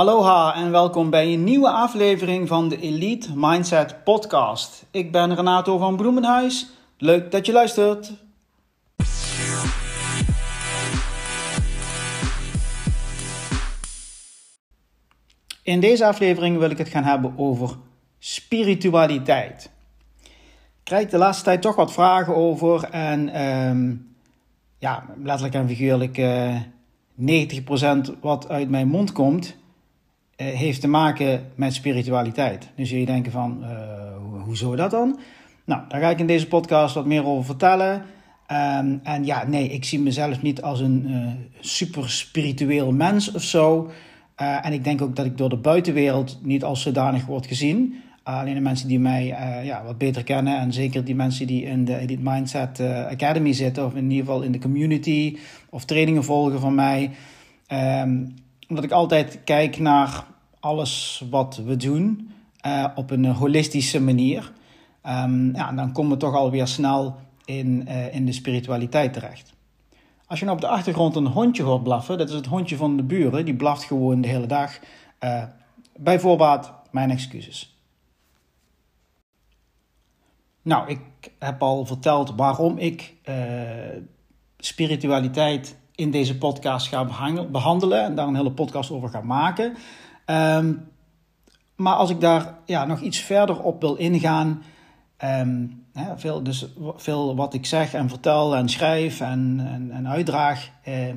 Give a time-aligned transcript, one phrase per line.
[0.00, 4.86] Aloha en welkom bij een nieuwe aflevering van de Elite Mindset Podcast.
[4.90, 6.70] Ik ben Renato van Bloemenhuis.
[6.98, 8.12] Leuk dat je luistert.
[15.62, 17.76] In deze aflevering wil ik het gaan hebben over
[18.18, 19.70] spiritualiteit.
[20.22, 20.30] Ik
[20.82, 24.14] krijg de laatste tijd toch wat vragen over en um,
[24.78, 26.62] ja, letterlijk en figuurlijk uh, eh,
[28.08, 29.58] 90% wat uit mijn mond komt
[30.44, 32.68] heeft te maken met spiritualiteit.
[32.76, 35.18] Nu zul je denken van, uh, hoezo dat dan?
[35.64, 37.94] Nou, daar ga ik in deze podcast wat meer over vertellen.
[37.94, 41.08] Um, en ja, nee, ik zie mezelf niet als een
[41.60, 43.90] super spiritueel mens of zo.
[44.40, 47.94] Uh, en ik denk ook dat ik door de buitenwereld niet als zodanig word gezien.
[48.28, 51.46] Uh, alleen de mensen die mij uh, ja, wat beter kennen en zeker die mensen
[51.46, 55.38] die in de Elite Mindset Academy zitten, of in ieder geval in de community
[55.70, 57.10] of trainingen volgen van mij.
[58.02, 58.34] Um,
[58.68, 60.24] omdat ik altijd kijk naar
[60.60, 62.32] alles wat we doen
[62.94, 64.52] op een holistische manier.
[65.06, 69.52] Um, ja, dan komen we toch alweer snel in, in de spiritualiteit terecht.
[70.26, 72.96] Als je nou op de achtergrond een hondje hoort blaffen, dat is het hondje van
[72.96, 74.78] de buren, die blaft gewoon de hele dag.
[75.24, 75.42] Uh,
[75.96, 77.78] bij voorbaat, mijn excuses.
[80.62, 81.00] Nou, ik
[81.38, 83.14] heb al verteld waarom ik
[84.58, 87.04] spiritualiteit in deze podcast ga
[87.50, 89.76] behandelen en daar een hele podcast over ga maken.
[90.30, 90.88] Um,
[91.76, 94.62] maar als ik daar ja, nog iets verder op wil ingaan,
[95.24, 95.84] Um,
[96.16, 99.60] veel, dus veel wat ik zeg en vertel en schrijf en,
[99.92, 101.12] en, uitdraag uh, uh,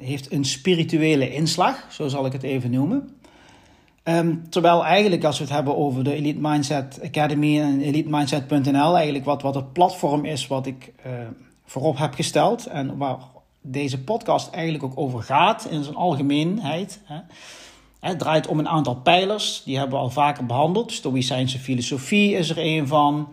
[0.00, 3.16] heeft een spirituele inslag, zo zal ik het even noemen.
[4.04, 9.24] Um, terwijl eigenlijk als we het hebben over de Elite Mindset Academy en elitemindset.nl, eigenlijk
[9.24, 11.12] wat, wat het platform is wat ik uh,
[11.64, 13.18] voorop heb gesteld en waar
[13.60, 17.00] deze podcast eigenlijk ook over gaat in zijn algemeenheid.
[17.04, 17.18] Hè.
[18.00, 20.92] Het draait om een aantal pijlers, die hebben we al vaker behandeld.
[20.92, 23.28] Stoïcijnse filosofie is er een van.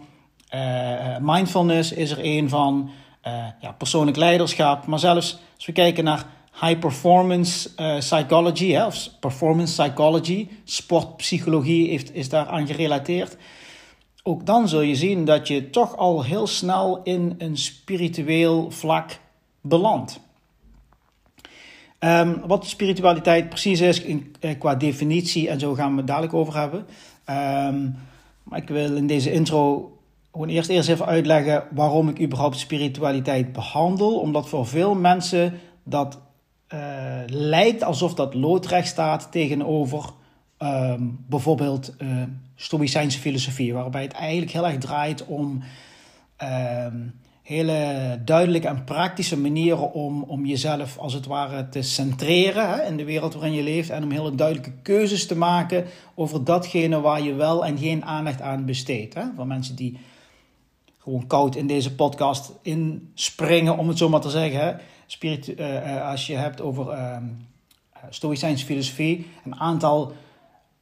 [0.56, 2.90] Uh, mindfulness is er een van.
[3.28, 4.86] Uh, ja, persoonlijk leiderschap.
[4.86, 6.26] Maar zelfs als we kijken naar
[6.62, 7.70] high performance
[8.00, 13.38] psychology, of performance psychology, sportpsychologie heeft, is daaraan gerelateerd.
[14.24, 19.20] Ook dan zul je zien dat je toch al heel snel in een spiritueel vlak
[19.62, 20.20] belandt.
[22.00, 26.34] Um, wat spiritualiteit precies is in, eh, qua definitie en zo gaan we het dadelijk
[26.34, 26.80] over hebben.
[27.70, 27.96] Um,
[28.44, 29.92] maar ik wil in deze intro
[30.32, 34.20] gewoon eerst, eerst even uitleggen waarom ik überhaupt spiritualiteit behandel.
[34.20, 36.20] Omdat voor veel mensen dat
[36.74, 36.80] uh,
[37.28, 40.10] lijkt alsof dat loodrecht staat tegenover
[40.60, 42.24] um, bijvoorbeeld uh,
[42.56, 43.74] Stoïcijnse filosofie.
[43.74, 45.64] Waarbij het eigenlijk heel erg draait om
[47.46, 52.98] hele duidelijke en praktische manieren om, om jezelf als het ware te centreren hè, in
[52.98, 53.90] de wereld waarin je leeft.
[53.90, 55.86] En om hele duidelijke keuzes te maken
[56.16, 59.14] over datgene waar je wel en geen aandacht aan besteedt.
[59.14, 59.24] Hè.
[59.36, 60.00] Voor mensen die
[61.00, 64.60] gewoon koud in deze podcast inspringen, om het zo maar te zeggen.
[64.60, 64.74] Hè.
[65.06, 67.18] Spiritu uh, als je hebt over uh,
[68.10, 70.14] Stoïcijnse filosofie, een aantal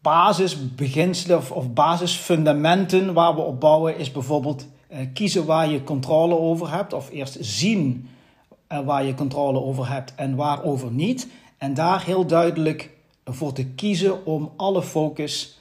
[0.02, 4.68] basisbeginselen of, of basisfundamenten waar we op bouwen, is bijvoorbeeld
[5.14, 8.08] kiezen waar je controle over hebt, of eerst zien
[8.72, 11.28] uh, waar je controle over hebt en waarover niet.
[11.58, 12.90] En daar heel duidelijk
[13.26, 15.60] voor te kiezen om alle focus,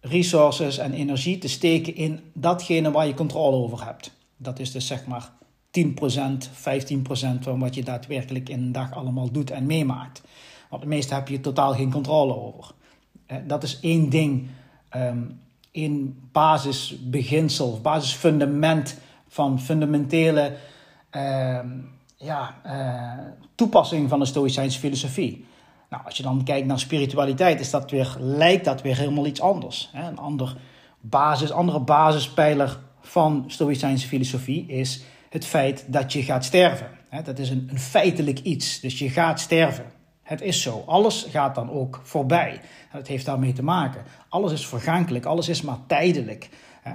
[0.00, 4.14] resources en energie te steken in datgene waar je controle over hebt.
[4.36, 5.32] Dat is dus zeg maar
[5.80, 10.22] 10%, 15% van wat je daadwerkelijk in een dag allemaal doet en meemaakt.
[10.70, 12.70] Want het meeste heb je totaal geen controle over.
[13.28, 14.46] Uh, dat is één ding
[14.96, 15.40] um,
[15.76, 18.98] in basisbeginsel, basisfundament
[19.28, 20.56] van fundamentele
[21.16, 21.58] uh,
[22.16, 25.44] ja, uh, toepassing van de Stoïcijnse filosofie.
[25.90, 29.40] Nou, als je dan kijkt naar spiritualiteit, is dat weer, lijkt dat weer helemaal iets
[29.40, 29.90] anders.
[29.92, 30.08] Hè?
[30.08, 30.56] Een ander
[31.00, 36.90] basis, andere basispijler van Stoïcijnse filosofie is het feit dat je gaat sterven.
[37.24, 39.84] Dat is een, een feitelijk iets, dus je gaat sterven.
[40.26, 40.82] Het is zo.
[40.86, 42.60] Alles gaat dan ook voorbij.
[42.92, 44.02] Dat heeft daarmee te maken.
[44.28, 46.48] Alles is vergankelijk, alles is maar tijdelijk.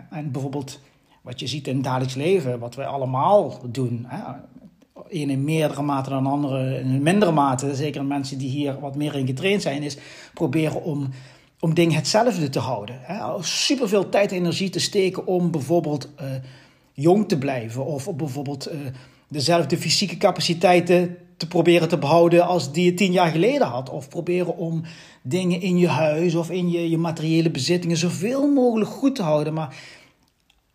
[0.10, 0.80] En bijvoorbeeld
[1.22, 4.08] wat je ziet in het dagelijks leven, wat wij allemaal doen.
[5.10, 7.76] Een in meerdere mate dan andere in mindere mate.
[7.76, 9.98] Zeker mensen die hier wat meer in getraind zijn, is
[10.34, 11.10] proberen om,
[11.60, 13.00] om dingen hetzelfde te houden.
[13.40, 16.28] Super veel tijd en energie te steken om bijvoorbeeld uh,
[16.94, 17.86] jong te blijven.
[17.86, 18.80] Of bijvoorbeeld uh,
[19.28, 23.90] dezelfde fysieke capaciteiten te proberen te behouden als die je tien jaar geleden had.
[23.90, 24.82] Of proberen om
[25.22, 29.54] dingen in je huis of in je, je materiële bezittingen zoveel mogelijk goed te houden.
[29.54, 29.76] Maar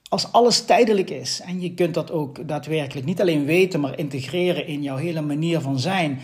[0.08, 4.66] als alles tijdelijk is en je kunt dat ook daadwerkelijk niet alleen weten, maar integreren
[4.66, 6.20] in jouw hele manier van zijn,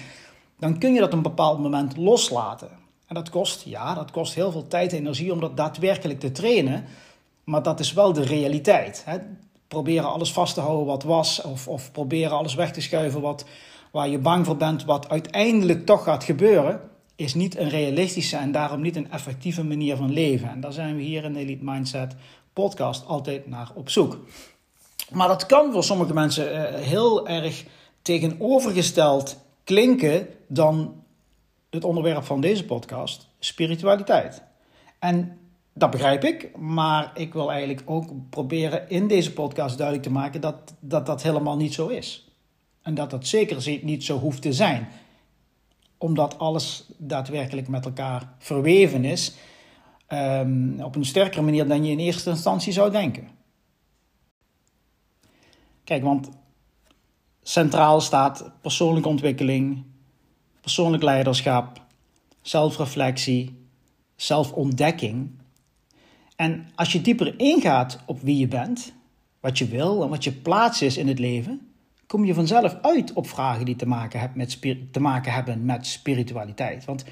[0.58, 2.70] dan kun je dat op een bepaald moment loslaten.
[3.06, 6.32] En dat kost, ja, dat kost heel veel tijd en energie om dat daadwerkelijk te
[6.32, 6.84] trainen.
[7.44, 9.02] Maar dat is wel de realiteit.
[9.06, 9.18] Hè?
[9.68, 13.44] Proberen alles vast te houden wat was, of, of proberen alles weg te schuiven wat,
[13.92, 16.80] waar je bang voor bent, wat uiteindelijk toch gaat gebeuren,
[17.16, 20.48] is niet een realistische en daarom niet een effectieve manier van leven.
[20.48, 22.14] En daar zijn we hier in de Elite Mindset
[22.52, 24.18] podcast altijd naar op zoek.
[25.10, 27.64] Maar dat kan voor sommige mensen eh, heel erg
[28.02, 31.02] tegenovergesteld klinken dan
[31.70, 34.42] het onderwerp van deze podcast, spiritualiteit.
[34.98, 35.38] En
[35.74, 40.40] dat begrijp ik, maar ik wil eigenlijk ook proberen in deze podcast duidelijk te maken
[40.40, 42.31] dat dat, dat helemaal niet zo is.
[42.82, 44.88] En dat dat zeker niet zo hoeft te zijn.
[45.98, 49.34] Omdat alles daadwerkelijk met elkaar verweven is.
[50.08, 53.28] Um, op een sterkere manier dan je in eerste instantie zou denken.
[55.84, 56.28] Kijk, want
[57.42, 59.84] centraal staat persoonlijke ontwikkeling,
[60.60, 61.82] persoonlijk leiderschap,
[62.42, 63.66] zelfreflectie,
[64.16, 65.30] zelfontdekking.
[66.36, 68.92] En als je dieper ingaat op wie je bent,
[69.40, 71.71] wat je wil en wat je plaats is in het leven,
[72.12, 74.58] kom je vanzelf uit op vragen die te maken, hebben met,
[74.92, 76.84] te maken hebben met spiritualiteit.
[76.84, 77.04] Want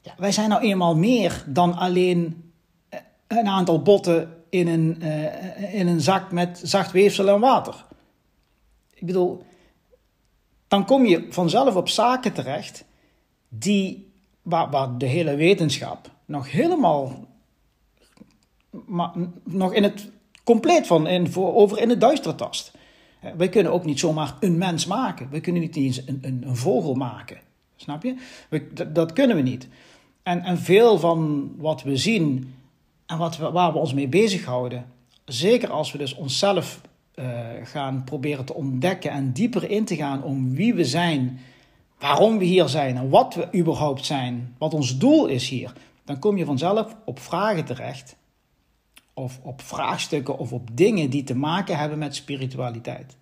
[0.00, 2.52] ja, wij zijn nou eenmaal meer dan alleen
[2.88, 7.84] eh, een aantal botten in een, uh, in een zak met zacht weefsel en water.
[8.94, 9.42] Ik bedoel,
[10.68, 12.84] dan kom je vanzelf op zaken terecht
[13.48, 14.12] die,
[14.42, 17.26] waar, waar de hele wetenschap nog helemaal,
[18.70, 19.12] maar,
[19.44, 20.10] nog in het
[20.44, 22.80] compleet van in, voor, over in het duister tast.
[23.36, 25.28] Wij kunnen ook niet zomaar een mens maken.
[25.30, 27.38] We kunnen niet eens een, een, een vogel maken.
[27.76, 28.14] Snap je?
[28.92, 29.68] Dat, kunnen we niet.
[30.22, 32.54] En, en veel van wat we zien
[33.06, 34.86] en wat we, waar we ons mee bezighouden,
[35.24, 36.80] zeker als we dus onszelf
[37.14, 37.26] uh,
[37.62, 41.40] gaan proberen te ontdekken en dieper in te gaan om wie we zijn,
[41.98, 45.72] waarom we hier zijn en wat we überhaupt zijn, wat ons doel is hier,
[46.04, 48.16] dan kom je vanzelf op vragen terecht.
[49.14, 53.16] Of op vraagstukken of op dingen die te maken hebben met spiritualiteit.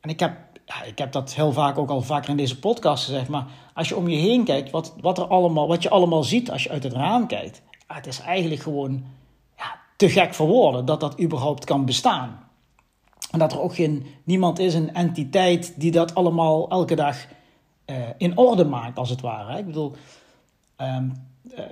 [0.00, 3.04] En ik heb, ja, ik heb dat heel vaak ook al vaker in deze podcast
[3.04, 6.24] gezegd, maar als je om je heen kijkt, wat, wat, er allemaal, wat je allemaal
[6.24, 9.04] ziet als je uit het raam kijkt, het is eigenlijk gewoon
[9.96, 12.44] te gek voor woorden dat dat überhaupt kan bestaan.
[13.30, 17.26] En dat er ook geen, niemand is, een entiteit die dat allemaal elke dag
[17.86, 19.58] uh, in orde maakt, als het ware.
[19.58, 19.92] Ik bedoel,
[20.76, 21.12] um,
[21.44, 21.64] uh,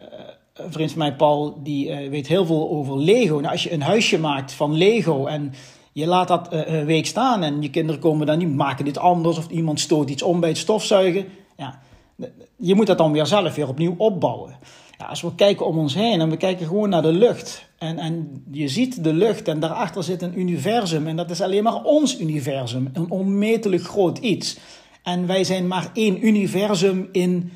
[0.54, 3.34] een vriend van mij, Paul, die uh, weet heel veel over Lego.
[3.34, 5.52] Nou, als je een huisje maakt van Lego en
[5.92, 9.38] je laat dat een week staan en je kinderen komen dan niet, maken dit anders
[9.38, 11.26] of iemand stoot iets om bij het stofzuigen.
[11.56, 11.80] Ja,
[12.56, 14.56] je moet dat dan weer zelf weer opnieuw opbouwen.
[14.98, 17.68] Ja, als we kijken om ons heen en we kijken gewoon naar de lucht.
[17.78, 21.06] En, en je ziet de lucht en daarachter zit een universum.
[21.06, 22.90] En dat is alleen maar ons universum.
[22.92, 24.58] Een onmetelijk groot iets.
[25.02, 27.52] En wij zijn maar één universum in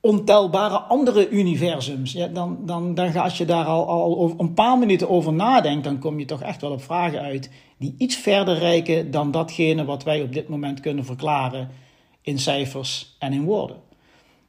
[0.00, 2.12] ontelbare andere universums.
[2.12, 5.84] Ja, dan, dan, dan ga, als je daar al, al een paar minuten over nadenkt,
[5.84, 9.84] dan kom je toch echt wel op vragen uit die iets verder reiken dan datgene
[9.84, 11.68] wat wij op dit moment kunnen verklaren
[12.22, 13.76] in cijfers en in woorden.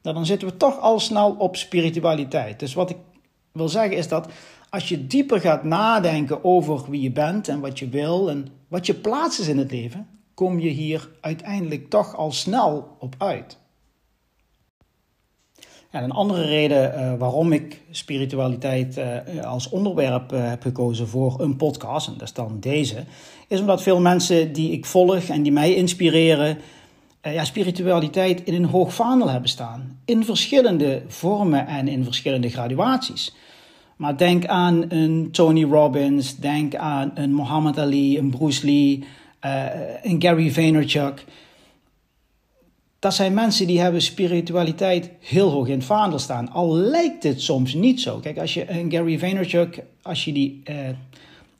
[0.02, 2.58] Nou, dan zitten we toch al snel op spiritualiteit.
[2.58, 2.96] Dus wat ik
[3.52, 4.28] wil zeggen is dat
[4.70, 8.86] als je dieper gaat nadenken over wie je bent en wat je wil en wat
[8.86, 13.58] je plaats is in het leven, kom je hier uiteindelijk toch al snel op uit.
[15.90, 21.40] En een andere reden uh, waarom ik spiritualiteit uh, als onderwerp uh, heb gekozen voor
[21.40, 23.04] een podcast, en dat is dan deze,
[23.48, 26.58] is omdat veel mensen die ik volg en die mij inspireren,
[27.22, 29.98] ja, spiritualiteit in een hoog vaandel hebben staan.
[30.04, 33.34] In verschillende vormen en in verschillende graduaties.
[33.96, 39.04] Maar denk aan een Tony Robbins, denk aan een Muhammad Ali, een Bruce Lee,
[40.02, 41.24] een Gary Vaynerchuk.
[43.00, 46.50] Dat zijn mensen die hebben spiritualiteit heel hoog in het vaandel staan.
[46.50, 48.18] Al lijkt het soms niet zo.
[48.18, 50.76] Kijk, als je een Gary Vaynerchuk, als je die uh,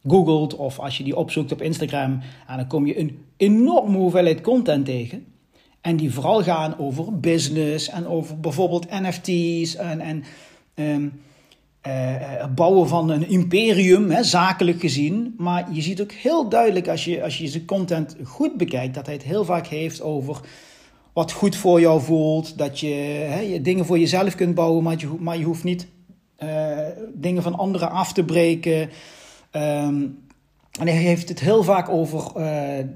[0.08, 2.20] googelt of als je die opzoekt op Instagram,
[2.56, 5.24] dan kom je een enorme hoeveelheid content tegen.
[5.80, 10.24] En die vooral gaan over business en over bijvoorbeeld NFT's en, en
[10.74, 11.20] um,
[11.86, 15.34] uh, bouwen van een imperium, hè, zakelijk gezien.
[15.38, 19.06] Maar je ziet ook heel duidelijk als je, als je zijn content goed bekijkt, dat
[19.06, 20.40] hij het heel vaak heeft over
[21.12, 22.58] wat goed voor jou voelt.
[22.58, 22.94] Dat je,
[23.28, 24.82] hè, je dingen voor jezelf kunt bouwen,
[25.18, 25.86] maar je, hoeft niet
[26.38, 26.78] uh,
[27.14, 28.90] dingen van anderen af te breken.
[29.52, 30.18] Um,
[30.78, 32.86] en hij heeft het heel vaak over uh,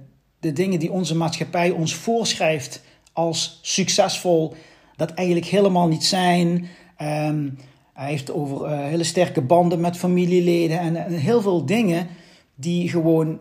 [0.40, 4.54] de dingen die onze maatschappij ons voorschrijft als succesvol,
[4.96, 6.66] dat eigenlijk helemaal niet zijn.
[7.02, 7.58] Um,
[7.92, 12.06] hij heeft over uh, hele sterke banden met familieleden en, en, heel veel dingen
[12.54, 13.38] die gewoon,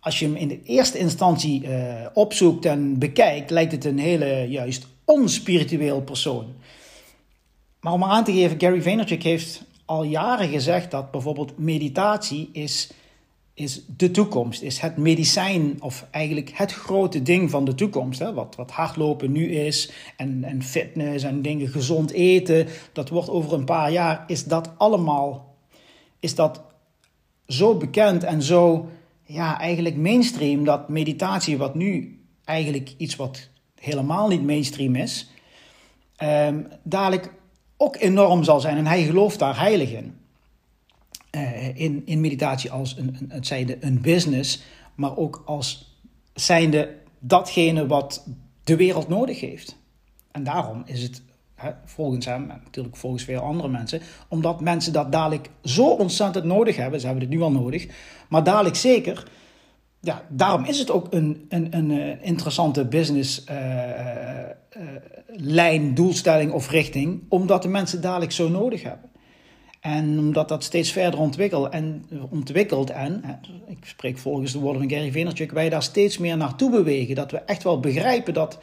[0.00, 4.46] als je hem in de eerste instantie uh, opzoekt en bekijkt, lijkt het een hele
[4.48, 6.46] juist onspiritueel persoon.
[7.80, 12.90] Maar om aan te geven, Gary Vaynerchuk heeft al jaren gezegd dat bijvoorbeeld meditatie is,
[13.54, 18.18] is de toekomst, is het medicijn of eigenlijk het grote ding van de toekomst.
[18.18, 18.32] Hè?
[18.34, 23.52] Wat, wat hardlopen nu is en, en fitness en dingen gezond eten, dat wordt over
[23.52, 25.54] een paar jaar, is dat allemaal,
[26.20, 26.62] is dat
[27.46, 28.88] zo bekend en zo
[29.28, 35.30] ja, eigenlijk mainstream dat meditatie, wat nu eigenlijk iets wat helemaal niet mainstream is,
[36.22, 37.32] um, dadelijk
[37.76, 38.76] ook enorm zal zijn.
[38.76, 40.16] En hij gelooft daar heilig in.
[41.30, 44.62] Uh, in, in meditatie als een, een, het zijnde een business,
[44.94, 45.98] maar ook als
[46.34, 48.26] zijnde datgene wat
[48.64, 49.76] de wereld nodig heeft.
[50.30, 51.22] En daarom is het
[51.84, 56.76] volgens hem, en natuurlijk volgens veel andere mensen, omdat mensen dat dadelijk zo ontzettend nodig
[56.76, 57.86] hebben, ze hebben het nu al nodig,
[58.28, 59.24] maar dadelijk zeker,
[60.00, 64.82] ja, daarom is het ook een, een, een eh, interessante business uh, uh,
[65.26, 69.10] lijn, doelstelling of richting, omdat de mensen dadelijk zo nodig hebben.
[69.80, 74.90] En omdat dat steeds verder ontwikkelt en, ontwikkelt en ik spreek volgens de woorden van
[74.90, 77.14] Gary Vaynerchuk, wij daar steeds meer naartoe bewegen.
[77.14, 78.58] Dat we echt wel begrijpen dat,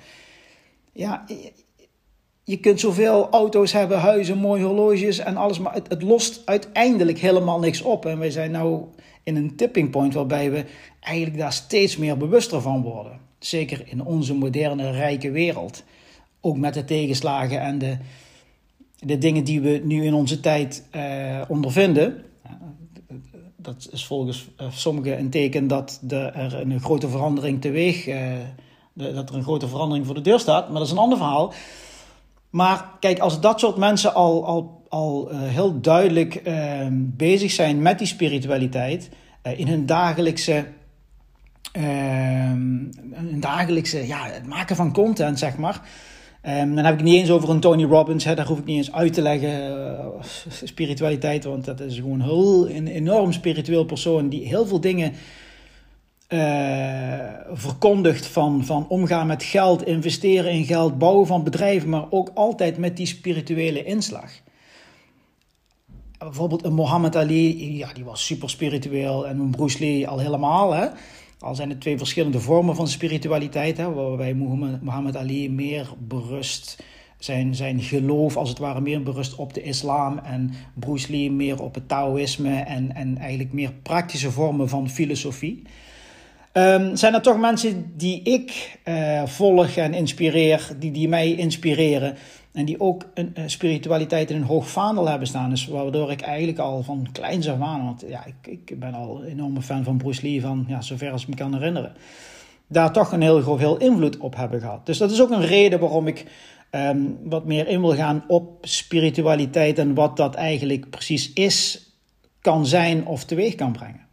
[0.92, 1.26] ja,
[2.48, 7.60] je kunt zoveel auto's hebben, huizen, mooie horloges en alles, maar het, lost uiteindelijk helemaal
[7.60, 8.06] niks op.
[8.06, 8.84] En wij zijn nou
[9.24, 10.66] in een tipping point waarbij we
[11.00, 13.20] eigenlijk daar steeds meer bewuster van worden.
[13.40, 15.84] Zeker in onze moderne, rijke wereld.
[16.42, 17.98] Ook met de tegenslagen en de,
[19.00, 22.24] de dingen die we nu in onze tijd uh, ondervinden.
[23.56, 29.30] Dat is volgens uh, sommigen een teken dat er een grote verandering teweeg, de, dat
[29.30, 30.68] er een grote verandering voor de deur staat.
[30.68, 31.54] Maar dat is een ander verhaal.
[32.56, 37.98] Maar kijk, als dat soort mensen al, al, al heel duidelijk ehm, bezig zijn met
[37.98, 39.10] die spiritualiteit
[39.56, 40.66] in hun dagelijkse
[41.72, 42.84] ehm,
[43.40, 45.82] dagelijkse, ja, het maken van content, zeg maar.
[46.48, 48.78] Um, dan heb ik niet eens over een Tony Robbins, hè, daar hoef ik niet
[48.78, 50.06] eens uit te leggen, uh,
[50.64, 52.22] spiritualiteit, want dat is gewoon
[52.70, 55.14] een enorm spiritueel persoon die heel veel dingen
[56.30, 56.40] uh,
[57.52, 62.78] verkondigt van, van omgaan met geld, investeren in geld, bouwen van bedrijven, maar ook altijd
[62.78, 64.32] met die spirituele inslag.
[66.18, 70.74] Bijvoorbeeld een Muhammad Ali, ja, die was super spiritueel en een Bruce Lee al helemaal,
[70.74, 70.88] hè.
[71.40, 74.34] Al zijn het twee verschillende vormen van spiritualiteit, hè, waarbij
[74.82, 76.84] Muhammad Ali meer berust,
[77.18, 81.62] zijn, zijn geloof als het ware meer berust op de islam en Bruce Lee meer
[81.62, 85.64] op het Taoïsme en, en eigenlijk meer praktische vormen van filosofie.
[86.58, 92.16] Um, zijn er toch mensen die ik uh, volg en inspireer, die, die mij inspireren
[92.52, 95.50] en die ook een, een spiritualiteit in een hoog vaandel hebben staan.
[95.50, 99.22] Dus waardoor ik eigenlijk al van kleins af aan, want ja, ik, ik ben al
[99.22, 101.94] een enorme fan van Bruce Lee, van ja, zover als ik me kan herinneren,
[102.68, 104.86] daar toch een heel veel invloed op hebben gehad.
[104.86, 106.26] Dus dat is ook een reden waarom ik
[106.72, 111.90] um, wat meer in wil gaan op spiritualiteit en wat dat eigenlijk precies is,
[112.42, 114.05] kan zijn of teweeg kan brengen.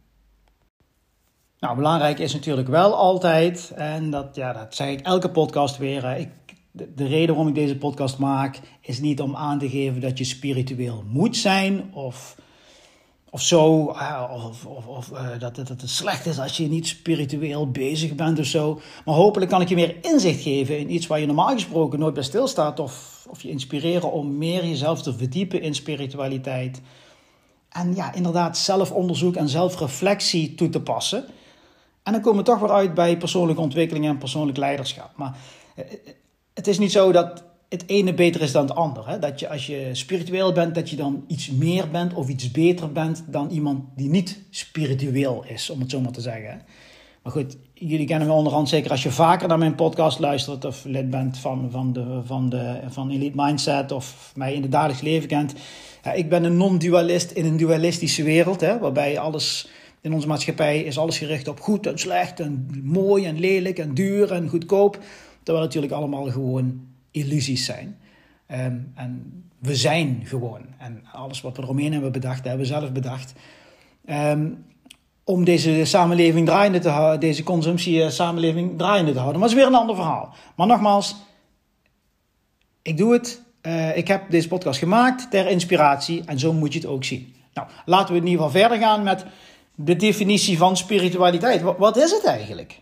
[1.63, 6.17] Nou, belangrijk is natuurlijk wel altijd, en dat, ja, dat zeg ik elke podcast weer,
[6.17, 6.29] ik
[6.71, 10.23] de, reden waarom ik deze podcast maak is niet om aan te geven dat je
[10.23, 12.35] spiritueel moet zijn of,
[13.29, 13.93] of zo,
[14.29, 18.39] of, of, of uh, dat, dat het slecht is als je niet spiritueel bezig bent
[18.39, 18.81] of zo.
[19.05, 22.13] Maar hopelijk kan ik je meer inzicht geven in iets waar je normaal gesproken nooit
[22.13, 26.81] bij stilstaat of, of je inspireren om meer jezelf te verdiepen in spiritualiteit.
[27.69, 31.25] En ja, inderdaad zelfonderzoek en zelfreflectie toe te passen.
[32.03, 35.11] En dan komen we toch weer uit bij persoonlijke ontwikkeling en persoonlijk leiderschap.
[35.15, 35.37] Maar
[35.75, 35.85] eh,
[36.53, 39.07] het is niet zo dat het ene beter is dan het ander.
[39.09, 39.19] Hè?
[39.19, 42.91] Dat je als je spiritueel bent, dat je dan iets meer bent of iets beter
[42.91, 46.61] bent dan iemand die niet spiritueel is, om het zo maar te zeggen.
[47.23, 50.83] Maar goed, jullie kennen me onderhand zeker als je vaker naar mijn podcast luistert of
[50.83, 55.01] lid bent van, van, de, van, de, van Elite Mindset of mij in het dagelijks
[55.01, 55.53] leven kent.
[56.03, 59.69] Ja, ik ben een non-dualist in een dualistische wereld, hè, waarbij alles
[60.03, 63.93] in onze maatschappij is alles gericht op goed en slecht en mooi en lelijk en
[63.93, 64.99] duur en goedkoop.
[65.43, 67.97] Terwijl natuurlijk allemaal gewoon illusies zijn.
[68.51, 70.61] Um, en we zijn gewoon.
[70.77, 73.33] En alles wat we eromheen hebben bedacht, hebben we zelf bedacht.
[74.09, 74.65] Um,
[75.23, 79.39] om deze samenleving draaiende te houden, deze consumptie-samenleving draaiende te houden.
[79.39, 80.33] Maar dat is weer een ander verhaal.
[80.55, 81.15] Maar nogmaals,
[82.81, 83.41] ik doe het.
[83.61, 87.35] Uh, ik heb deze podcast gemaakt ter inspiratie en zo moet je het ook zien.
[87.53, 89.25] Nou, laten we in ieder geval verder gaan met
[89.75, 91.61] de definitie van spiritualiteit.
[91.61, 92.81] Wat, is het eigenlijk?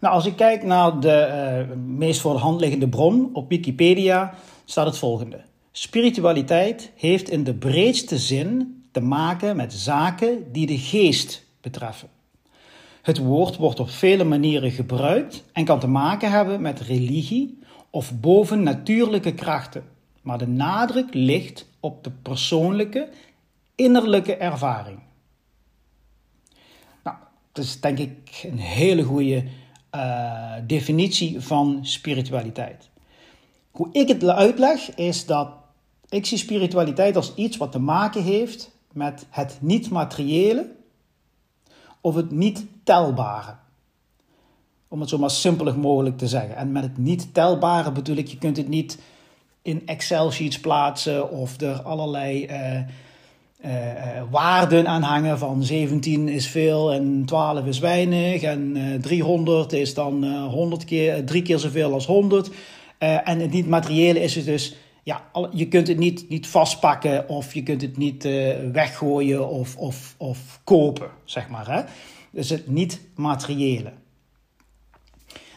[0.00, 4.34] Nou, als ik kijk naar de uh, meest voor de hand liggende bron op Wikipedia,
[4.64, 5.40] staat het volgende.
[5.72, 12.08] Spiritualiteit heeft in de breedste zin te maken met zaken die de geest betreffen.
[13.02, 17.58] Het woord wordt op vele manieren gebruikt en kan te maken hebben met religie
[17.90, 19.84] of bovennatuurlijke krachten,
[20.22, 23.08] Maar de nadruk ligt op de persoonlijke,
[23.80, 24.98] innerlijke ervaring.
[27.04, 27.16] Nou,
[27.52, 29.44] dat is denk ik een hele goede
[29.94, 32.88] uh, definitie van spiritualiteit.
[33.70, 35.48] Hoe ik het uitleg is dat
[36.08, 40.70] ik zie spiritualiteit als iets wat te maken heeft met het niet-materiële
[42.00, 43.54] of het niet telbare.
[44.88, 46.56] Om het zo maar simpelig mogelijk te zeggen.
[46.56, 48.98] En met het niet telbare bedoel ik, je kunt het niet
[49.62, 52.80] in Excel-sheets plaatsen of er allerlei uh,
[54.30, 60.24] waarden aan hangen van 17 is veel en 12 is weinig en 300 is dan
[60.34, 62.50] 100 keer, drie keer zoveel als 100.
[62.98, 67.62] en het niet-materiële is het dus ja, je kunt het niet, niet vastpakken of je
[67.62, 68.28] kunt het niet
[68.72, 71.70] weggooien of, of, of kopen, zeg maar.
[71.70, 71.82] Hè?
[72.30, 73.92] Dus het niet-materiële.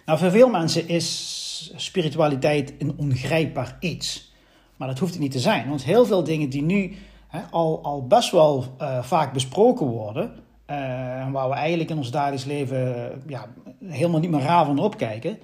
[0.05, 4.33] Nou, voor veel mensen is spiritualiteit een ongrijpbaar iets.
[4.75, 6.95] Maar dat hoeft het niet te zijn, want heel veel dingen die nu
[7.33, 10.31] hè, al, best wel uh, vaak besproken worden,
[10.69, 13.47] uh, waar we eigenlijk in ons dagelijks leven ja,
[13.85, 15.37] helemaal niet meer raar van opkijken,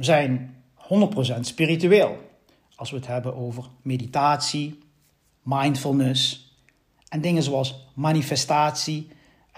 [0.00, 0.54] zijn
[1.36, 2.16] 100% spiritueel.
[2.74, 4.78] Als we het hebben over meditatie,
[5.42, 6.50] mindfulness
[7.08, 9.08] en dingen zoals manifestatie,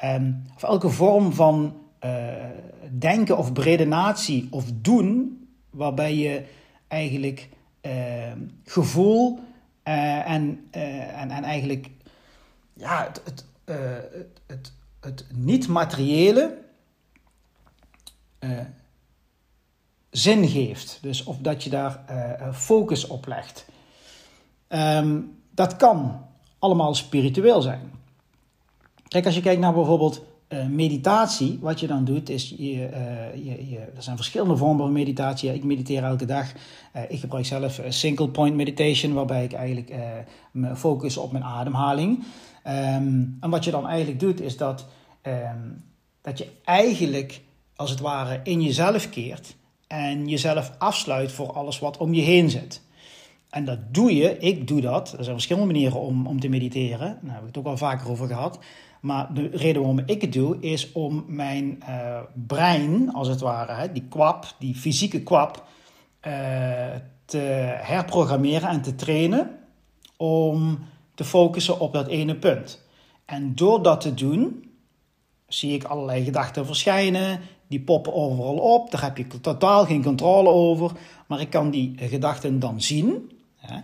[0.05, 1.77] um, of elke vorm van
[2.91, 5.39] denken of redenatie of doen,
[5.71, 6.45] waarbij je
[6.89, 7.49] eigenlijk
[7.83, 7.93] uh,
[8.65, 9.41] gevoel
[9.85, 11.91] en, en, en eigenlijk
[12.73, 16.63] ja, het, het, het, het, het niet-materiële
[20.11, 20.99] zin geeft.
[21.03, 22.01] Dus of dat je daar
[22.53, 23.67] focus op legt.
[24.69, 26.27] Um, dat kan
[26.59, 27.93] allemaal spiritueel zijn.
[29.09, 30.23] Kijk, als je kijkt naar bijvoorbeeld
[30.55, 34.79] uh, meditatie, wat je dan doet, is je, uh, je, je, er zijn verschillende vormen
[34.79, 35.55] van meditatie.
[35.55, 36.53] Ik mediteer elke dag.
[37.09, 39.95] ik gebruik zelf single point meditation, waarbij ik eigenlijk
[40.51, 42.25] me focus op mijn ademhaling.
[42.67, 44.87] Um, en wat je dan eigenlijk doet, is dat,
[45.23, 45.85] um,
[46.23, 47.41] dat je eigenlijk
[47.77, 52.51] als het ware in jezelf keert en jezelf afsluit voor alles wat om je heen
[52.51, 52.83] zit.
[53.51, 55.13] En dat doe je, ik doe dat.
[55.13, 57.19] Er zijn verschillende manieren om, om te mediteren.
[57.23, 58.59] Daar heb ik het ook al vaker over gehad.
[59.05, 63.73] Maar de reden waarom ik het doe, is om mijn uh, brein, als het ware,
[63.73, 65.65] hè, die kwap, die fysieke kwap,
[66.27, 66.33] uh,
[67.25, 67.39] te
[67.83, 69.51] herprogrammeren en te trainen
[70.17, 70.79] om
[71.15, 72.87] te focussen op dat ene punt.
[73.25, 74.71] En door dat te doen,
[75.47, 80.49] zie ik allerlei gedachten verschijnen, die poppen overal op, daar heb je totaal geen controle
[80.49, 80.93] over,
[81.27, 83.31] maar ik kan die gedachten dan zien.
[83.61, 83.77] Eh,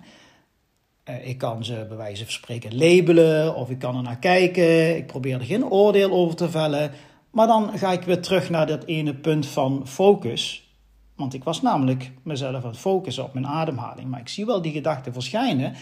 [1.23, 4.97] ik kan ze bij wijze van spreken labelen of ik kan er naar kijken.
[4.97, 6.91] Ik probeer er geen oordeel over te vellen.
[7.31, 10.75] Maar dan ga ik weer terug naar dat ene punt van focus.
[11.17, 14.09] Want ik was namelijk mezelf aan het focussen op mijn ademhaling.
[14.09, 15.75] Maar ik zie wel die gedachten verschijnen.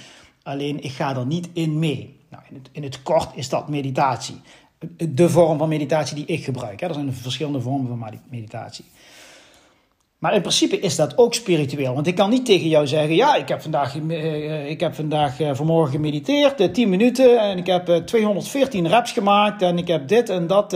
[0.42, 2.16] Alleen ik ga er niet in mee.
[2.30, 4.40] Nou, in, het, in het kort is dat meditatie
[5.08, 6.80] de vorm van meditatie die ik gebruik.
[6.80, 8.84] Er zijn verschillende vormen van meditatie.
[10.18, 11.94] Maar in principe is dat ook spiritueel.
[11.94, 15.40] Want ik kan niet tegen jou zeggen: Ja, ik heb vandaag, uh, ik heb vandaag
[15.40, 17.40] uh, vanmorgen gemediteerd, uh, 10 minuten.
[17.40, 19.62] En ik heb 214 reps gemaakt.
[19.62, 20.72] En ik heb dit en dat.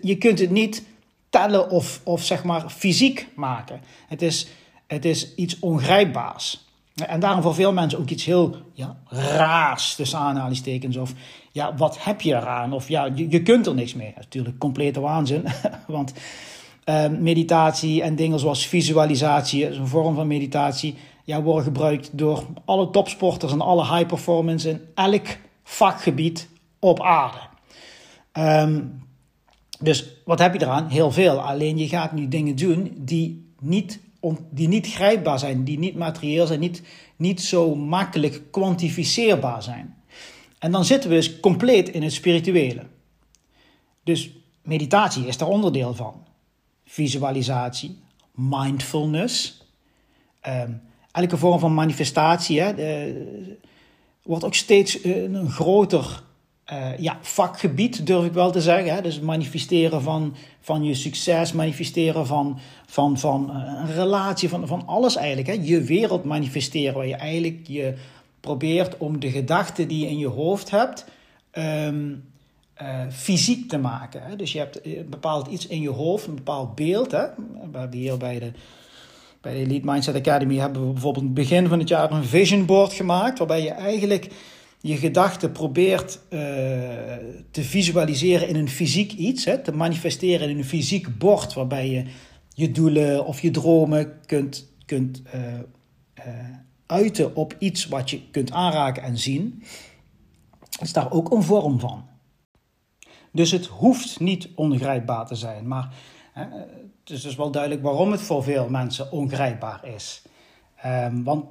[0.00, 0.82] Je kunt het niet
[1.30, 3.80] tellen of, of zeg maar fysiek maken.
[4.08, 4.48] Het is,
[4.86, 6.64] het is iets ongrijpbaars.
[7.06, 10.96] En daarom voor veel mensen ook iets heel ja, raars, tussen aanhalingstekens.
[10.96, 11.12] Of
[11.52, 12.72] ja, wat heb je eraan?
[12.72, 14.12] Of ja, je, je kunt er niks mee.
[14.16, 15.44] natuurlijk complete waanzin.
[15.86, 16.12] Want
[17.20, 20.94] meditatie en dingen zoals visualisatie, is een vorm van meditatie,
[21.24, 25.26] ja, worden gebruikt door alle topsporters en alle high performance in elk
[25.62, 27.38] vakgebied op aarde.
[28.32, 29.04] Um,
[29.80, 30.88] dus wat heb je eraan?
[30.88, 31.40] Heel veel.
[31.40, 34.00] Alleen je gaat nu dingen doen die niet
[34.50, 36.82] die niet grijpbaar zijn, die niet materieel zijn, niet,
[37.16, 39.96] niet zo makkelijk kwantificeerbaar zijn.
[40.58, 42.82] En dan zitten we dus compleet in het spirituele.
[44.04, 44.30] Dus
[44.62, 46.24] meditatie is daar onderdeel van.
[46.86, 47.98] Visualisatie,
[48.34, 49.64] mindfulness,
[50.48, 50.80] um,
[51.12, 52.74] elke vorm van manifestatie hè,
[54.22, 56.22] wordt ook steeds eh, een groter
[56.72, 58.94] uh, ja, vakgebied, durf ik wel te zeggen.
[58.94, 59.02] Hè?
[59.02, 64.86] Dus manifesteren van, van je succes, manifesteren van, van, van uh, een relatie, van, van
[64.86, 65.48] alles eigenlijk.
[65.48, 65.66] Hè?
[65.66, 67.94] Je wereld manifesteren, waar je eigenlijk je
[68.40, 71.06] probeert om de gedachten die je in je hoofd hebt,
[71.52, 72.24] um,
[72.82, 74.22] uh, fysiek te maken.
[74.22, 74.36] Hè?
[74.36, 77.10] Dus je hebt een bepaald iets in je hoofd, een bepaald beeld.
[77.10, 77.26] Hè?
[77.72, 78.52] We hier bij de,
[79.40, 82.66] bij de Elite Mindset Academy hebben we bijvoorbeeld het begin van het jaar een vision
[82.66, 84.30] board gemaakt, waarbij je eigenlijk
[84.80, 86.40] je gedachten probeert uh,
[87.50, 92.04] te visualiseren in een fysiek iets, hè, te manifesteren in een fysiek bord, waarbij je
[92.54, 95.22] je doelen of je dromen kunt, kunt
[96.86, 99.62] uiten op iets wat je kunt aanraken en zien,
[100.80, 102.04] is daar ook een vorm van.
[103.36, 105.94] Dus het hoeft niet ongrijpbaar te zijn, maar
[106.32, 106.42] hè,
[107.00, 110.22] het is dus wel duidelijk waarom het voor veel mensen ongrijpbaar is.
[110.86, 111.44] Um, want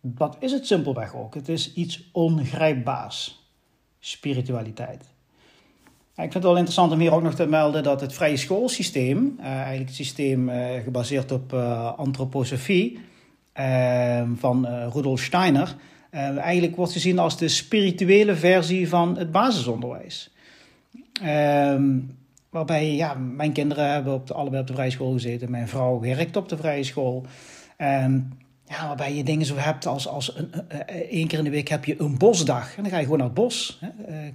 [0.00, 1.34] wat is het simpelweg ook?
[1.34, 3.48] Het is iets ongrijpbaars,
[3.98, 5.02] spiritualiteit.
[6.14, 9.36] Ik vind het wel interessant om hier ook nog te melden dat het vrije schoolsysteem,
[9.38, 12.98] uh, eigenlijk het systeem uh, gebaseerd op uh, antroposofie
[13.52, 15.76] ehm, van Rudolf Steiner,
[16.10, 20.30] eigenlijk wordt gezien als de spirituele versie van het basisonderwijs.
[21.22, 21.98] Ehm,
[22.50, 26.00] waarbij, ja, mijn kinderen hebben op de, allebei op de vrije school gezeten, mijn vrouw
[26.00, 27.24] werkt op de vrije school.
[27.76, 28.20] Ehm,
[28.64, 30.52] ja, waarbij je dingen zo hebt als, als een,
[31.10, 32.76] één keer in de week heb je een bosdag.
[32.76, 33.80] En dan ga je gewoon naar het bos.
[33.80, 34.30] Hè?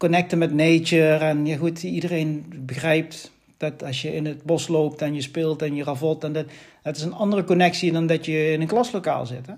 [0.00, 1.24] connecten met nature.
[1.24, 5.62] En ja, goed, iedereen begrijpt dat als je in het bos loopt en je speelt
[5.62, 6.46] en je ravot, en dat,
[6.82, 9.46] dat is een andere connectie dan dat je in een klaslokaal zit.
[9.46, 9.52] Hè?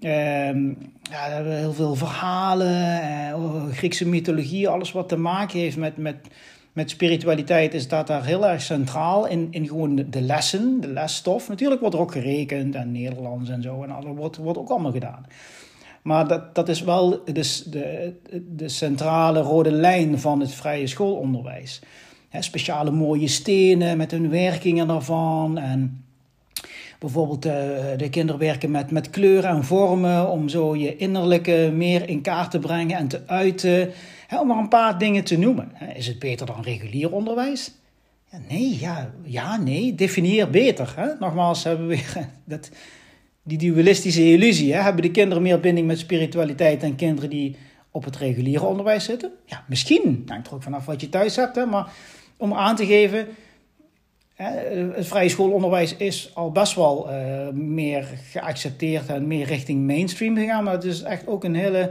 [0.00, 0.54] Uh,
[1.02, 3.02] ja, heel veel verhalen,
[3.38, 6.16] uh, Griekse mythologie, alles wat te maken heeft met, met,
[6.72, 10.88] met spiritualiteit, is dat daar heel erg centraal in, in gewoon de, de lessen, de
[10.88, 11.48] lesstof.
[11.48, 14.92] Natuurlijk wordt er ook gerekend en Nederlands en zo, en dat wordt, wordt ook allemaal
[14.92, 15.26] gedaan.
[16.02, 18.12] Maar dat, dat is wel dus de,
[18.50, 21.80] de centrale rode lijn van het vrije schoolonderwijs.
[22.38, 25.58] speciale mooie stenen met hun werkingen daarvan.
[25.58, 26.03] En
[26.98, 27.52] bijvoorbeeld eh,
[27.96, 32.50] de kinderen werken met, met kleuren en vormen om zo je innerlijke meer in kaart
[32.50, 33.90] te brengen en te uiten.
[34.40, 35.72] om maar een paar dingen te noemen.
[35.94, 37.70] Is het beter dan regulier onderwijs?
[38.30, 40.92] Ja, nee, ja, ja, nee, definieer beter.
[40.96, 41.06] Hè?
[41.18, 42.70] Nogmaals, hebben we weer dat
[43.42, 44.74] die dualistische illusie.
[44.74, 44.80] Hè?
[44.80, 47.56] Hebben de kinderen meer binding met spiritualiteit dan kinderen die
[47.90, 49.32] op het reguliere onderwijs zitten?
[49.46, 50.22] Ja, misschien.
[50.26, 51.56] Hangt er ook vanaf wat je thuis hebt.
[51.56, 51.66] Hè?
[51.66, 51.92] Maar
[52.36, 53.26] om aan te geven,
[54.34, 60.64] het vrije schoolonderwijs is al best wel uh, meer geaccepteerd en meer richting mainstream gegaan.
[60.64, 61.90] Maar het is echt ook een hele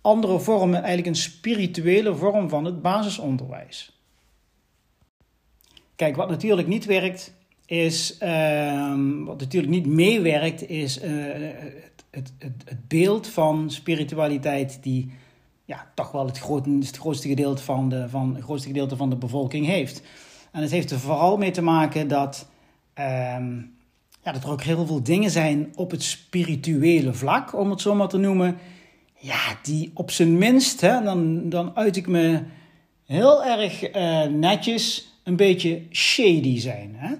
[0.00, 4.00] andere vorm, eigenlijk een spirituele vorm van het basisonderwijs.
[5.96, 7.34] Kijk, wat natuurlijk niet werkt,
[7.66, 11.10] is, um, wat natuurlijk niet meewerkt, is uh,
[12.10, 15.12] het, het, het, beeld van spiritualiteit die
[15.64, 16.42] ja, toch wel het,
[16.80, 20.02] het, grootste gedeelte van de, van, het grootste gedeelte van de bevolking heeft.
[20.52, 22.48] En het heeft er vooral mee te maken dat,
[22.98, 23.74] um,
[24.22, 27.94] ja, dat er ook heel veel dingen zijn op het spirituele vlak, om het zo
[27.94, 28.58] maar te noemen,
[29.18, 32.42] ja, die op zijn minst, hè, dan, dan uit ik me
[33.06, 36.94] heel erg uh, netjes, een beetje shady zijn.
[36.96, 37.14] Hè?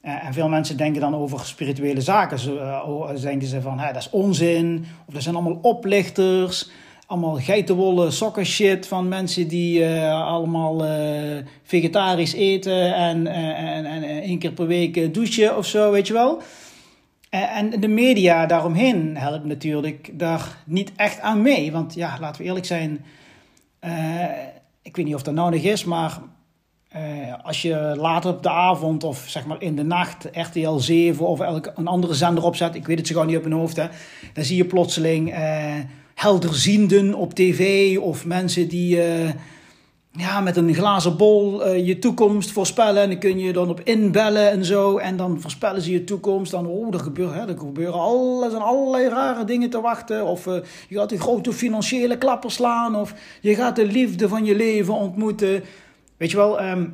[0.00, 2.38] Eh, en veel mensen denken dan over spirituele zaken.
[2.38, 4.86] Ze uh, denken ze van, dat is onzin.
[5.06, 6.70] Of dat zijn allemaal oplichters.
[7.06, 10.82] Allemaal geitenwolle sokken shit van mensen die uh, allemaal
[11.62, 16.42] vegetarisch eten en, en, en één keer per week douchen of zo, weet je wel.
[17.30, 21.72] En de media daaromheen helpt natuurlijk daar niet echt aan mee.
[21.72, 23.04] Want ja, laten we eerlijk zijn.
[24.82, 26.20] ik weet niet of dat nou nog is, maar
[27.42, 31.40] als je later op de avond of zeg maar in de nacht RTL 7 of
[31.40, 33.86] elke, een andere zender opzet, ik weet het zo gewoon niet op mijn hoofd, hè,
[34.32, 35.34] dan zie je plotseling
[36.14, 39.30] helderzienden op tv of mensen die uh,
[40.16, 43.02] ja, met een glazen bol je toekomst voorspellen.
[43.02, 44.96] En dan kun je dan op inbellen en zo.
[44.96, 46.50] En dan voorspellen ze je toekomst.
[46.50, 50.26] Dan, oh, er gebeuren, hè, er gebeuren alle, er zijn allerlei rare dingen te wachten.
[50.26, 50.44] Of
[50.88, 52.96] je gaat een grote financiële klapper slaan.
[52.96, 55.62] Of je gaat de liefde van je leven ontmoeten.
[56.16, 56.86] Weet je wel, ehm,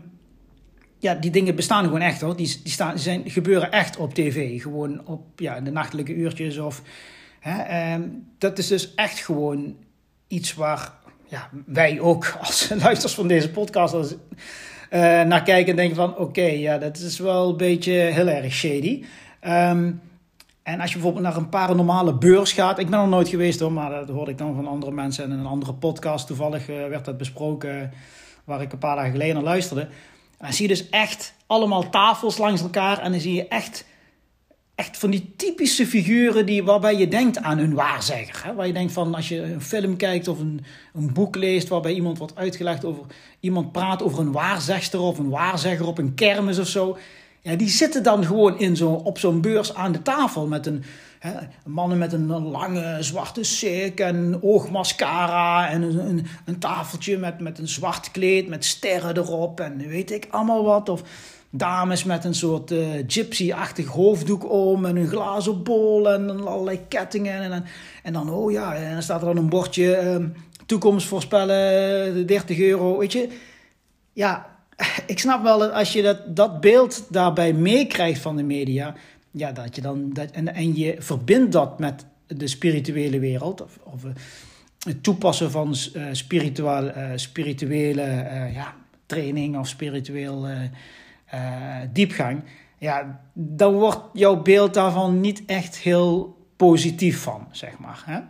[0.98, 2.37] ja, die dingen bestaan gewoon echt hoor.
[2.37, 4.62] Die, die, staan, zijn, gebeuren echt op tv.
[4.62, 6.59] Gewoon op ja, de nachtelijke uurtjes.
[6.59, 6.83] Of,
[7.40, 9.76] hè, um, dat is dus echt gewoon
[10.26, 10.92] iets waar
[11.29, 16.16] ja, wij ook als luisters van deze podcast als, uh, naar kijken en denken van...
[16.16, 19.05] Oké, ja, dat is wel een beetje heel erg shady.
[19.42, 20.00] Um,
[20.62, 22.79] en als je bijvoorbeeld naar een paranormale beurs gaat...
[22.79, 25.24] Ik ben er nooit geweest hoor, maar dat hoorde ik dan van andere mensen...
[25.24, 27.92] en in een andere podcast toevallig uh, werd dat besproken
[28.44, 29.83] waar ik een paar dagen geleden naar luisterde.
[29.83, 32.98] En dan zie je dus echt allemaal tafels langs elkaar.
[32.98, 33.85] En dan zie je echt,
[34.80, 38.44] echt van die typische figuren die, waarbij je denkt aan een waarzegger.
[38.44, 38.54] Hè?
[38.54, 40.64] Waar je denkt van als je een film kijkt of een,
[40.94, 43.04] een boek leest waarbij iemand wordt uitgelegd over...
[43.40, 46.98] Iemand praat over een waarzegster of een waarzegger op een kermis of zo.
[47.40, 50.84] Ja, die zitten dan gewoon in zo, op zo'n beurs aan de tafel met een
[51.20, 51.32] Hè,
[51.66, 57.58] mannen met een lange zwarte sik en oogmascara en een, een, een, tafeltje met, met
[57.58, 60.88] een zwart kleed met sterren erop en weet ik allemaal wat.
[60.88, 61.02] Of
[61.50, 67.42] dames met een soort uh, gypsy-achtig hoofddoek om en een glazen bol en allerlei kettingen.
[67.42, 67.64] En,
[68.02, 70.26] en, dan, oh ja, en dan staat er dan een bordje uh,
[70.66, 73.28] toekomst voorspellen, 30 euro, weet je.
[74.12, 74.58] Ja,
[75.06, 78.94] ik snap wel dat als je dat, dat beeld daarbij meekrijgt van de media,
[79.30, 83.78] ja, dat je dan, dat, en, en je verbindt dat met de spirituele wereld, of,
[83.82, 84.02] of
[84.80, 85.74] het toepassen van
[87.12, 88.74] spirituele uh, ja,
[89.06, 90.46] training of spiritueel
[91.92, 92.42] diepgang,
[92.78, 98.02] ja, dan wordt jouw beeld daarvan niet echt heel positief van, zeg maar.
[98.06, 98.20] Hè?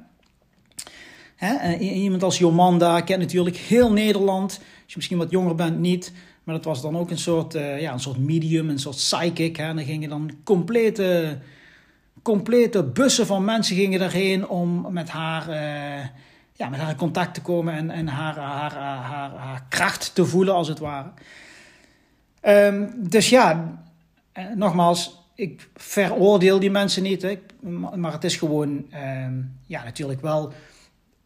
[1.37, 1.77] Hè?
[1.79, 4.51] Iemand als Jomanda kent natuurlijk heel Nederland.
[4.53, 6.13] Als je misschien wat jonger bent, niet.
[6.45, 9.57] Maar dat was dan ook een soort, uh, ja, een soort medium, een soort psychic.
[9.57, 9.65] Hè?
[9.65, 11.39] En dan gingen dan complete,
[12.23, 16.07] complete bussen van mensen gingen daarheen om met haar, uh,
[16.53, 20.27] ja, met haar in contact te komen en, en haar, haar, haar, haar, kracht te
[20.27, 21.11] voelen, als het ware.
[22.43, 23.79] Um, dus ja,
[24.33, 27.23] eh, nogmaals, ik veroordeel die mensen niet.
[27.23, 27.39] Hè?
[27.97, 30.53] Maar het is gewoon, um, ja, natuurlijk wel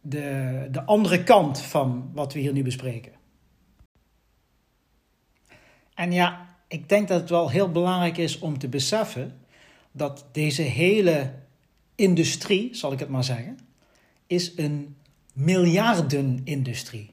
[0.00, 3.12] de, de andere kant van wat we hier nu bespreken.
[5.94, 9.38] En ja, ik denk dat het wel heel belangrijk is om te beseffen
[9.92, 11.32] dat deze hele
[11.94, 13.58] industrie, zal ik het maar zeggen,
[14.26, 14.96] is een
[15.32, 17.10] miljardenindustrie.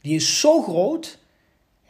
[0.00, 1.18] Die is zo groot.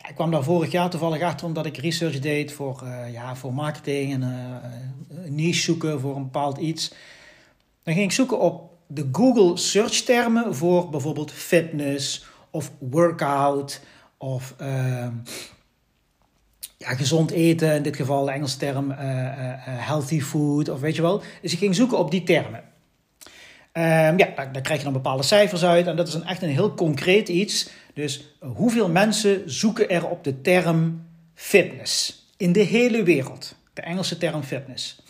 [0.09, 3.55] Ik kwam daar vorig jaar toevallig achter omdat ik research deed voor, uh, ja, voor
[3.55, 6.95] marketing en uh, niche zoeken voor een bepaald iets.
[7.83, 13.81] Dan ging ik zoeken op de Google search termen voor bijvoorbeeld fitness of workout
[14.19, 15.07] of uh,
[16.77, 18.97] ja, gezond eten, in dit geval de Engelse term uh,
[19.65, 21.23] healthy food of weet je wel.
[21.43, 22.72] Dus ik ging zoeken op die termen.
[23.73, 26.49] Um, ja, daar, krijg je dan bepaalde cijfers uit en dat is een, echt een
[26.49, 27.71] heel concreet iets.
[27.95, 33.55] Dus hoeveel mensen zoeken er op de term fitness in de hele wereld?
[33.73, 35.03] De Engelse term fitness.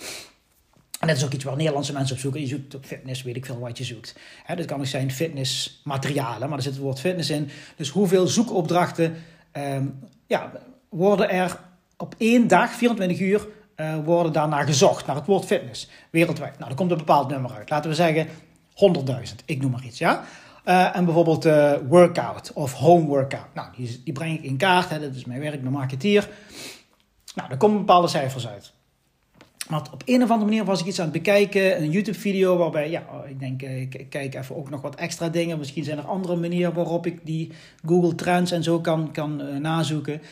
[1.01, 2.41] En dat is ook iets waar Nederlandse mensen op zoeken.
[2.41, 4.17] Je zoekt op fitness, weet ik veel wat je zoekt.
[4.45, 7.51] He, dat kan ook zijn fitnessmaterialen, maar er zit het woord fitness in.
[7.77, 9.15] Dus hoeveel zoekopdrachten
[9.53, 10.53] um, ja,
[10.89, 11.59] worden er
[11.97, 16.59] op één dag, 24 uur, uh, worden daarnaar gezocht, naar het woord fitness, wereldwijd.
[16.59, 17.71] Nou, er komt een bepaald nummer uit.
[17.71, 18.29] Laten we zeggen
[18.75, 20.25] 100.000, ik noem maar iets, ja.
[20.65, 23.55] Uh, en bijvoorbeeld uh, workout of home workout.
[23.55, 26.29] Nou, die, die breng ik in kaart, hè, dat is mijn werk, mijn marketeer.
[27.35, 28.73] Nou, daar komen bepaalde cijfers uit.
[29.69, 32.91] Maar op een of andere manier was ik iets aan het bekijken, een YouTube-video waarbij,
[32.91, 35.59] ja, oh, ik denk, eh, ik kijk even ook nog wat extra dingen.
[35.59, 37.53] Misschien zijn er andere manieren waarop ik die
[37.87, 40.23] Google Trends en zo kan, kan nazoeken.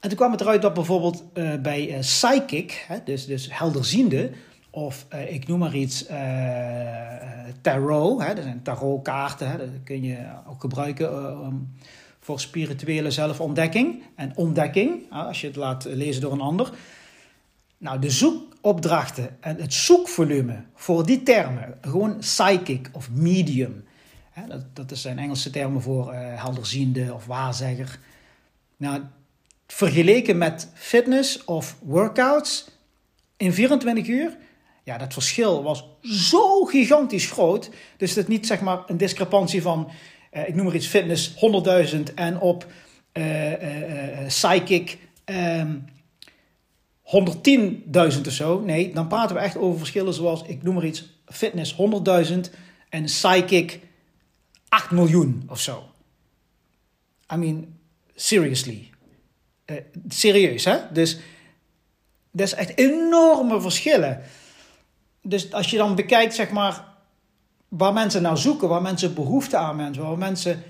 [0.00, 1.24] En toen kwam het eruit dat bijvoorbeeld
[1.62, 4.30] bij Psychic, hè, dus, dus helderziende,
[4.74, 6.06] of uh, ik noem maar iets,
[7.60, 11.72] tarot, hè, dat zijn tarotkaarten, hè, dat kun je ook gebruiken um,
[12.20, 16.70] voor spirituele zelfontdekking en ontdekking, als je het laat lezen door een ander.
[17.78, 23.84] Nou, de zoekopdrachten en het zoekvolume voor die termen, gewoon psychic of medium,
[24.30, 27.98] hè, dat, dat zijn Engelse termen voor helderziende of waarzegger.
[28.76, 29.02] Nou,
[29.66, 32.70] vergeleken met fitness of workouts
[33.36, 34.36] in 24 uur,
[34.92, 37.70] ja, dat verschil was zo gigantisch groot.
[37.96, 39.90] Dus dat niet zeg maar een discrepantie van,
[40.32, 41.34] uh, ik noem maar iets, fitness
[41.94, 42.66] 100.000 en op
[43.12, 44.98] uh, psychic.
[45.24, 45.84] Um,
[47.04, 48.60] 110.000 of zo.
[48.60, 52.38] Nee, dan praten we echt over verschillen zoals, ik noem maar iets, fitness 100.000
[52.88, 53.80] en psychic
[54.68, 55.84] 8 miljoen of zo.
[57.32, 57.78] I mean,
[58.14, 58.90] seriously.
[60.08, 60.78] Serieus, hè?
[60.92, 61.18] Dus
[62.30, 64.22] dat is echt enorme verschillen.
[65.22, 66.84] Dus als je dan bekijkt, zeg maar,
[67.68, 70.62] waar mensen naar zoeken, waar mensen behoefte aan hebben, waar mensen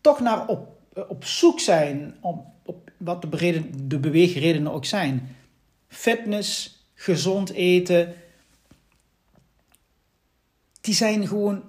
[0.00, 5.36] toch naar op, op zoek zijn, op, op wat de, bereden, de beweegredenen ook zijn
[5.88, 8.14] fitness, gezond eten,
[10.80, 11.62] die zijn gewoon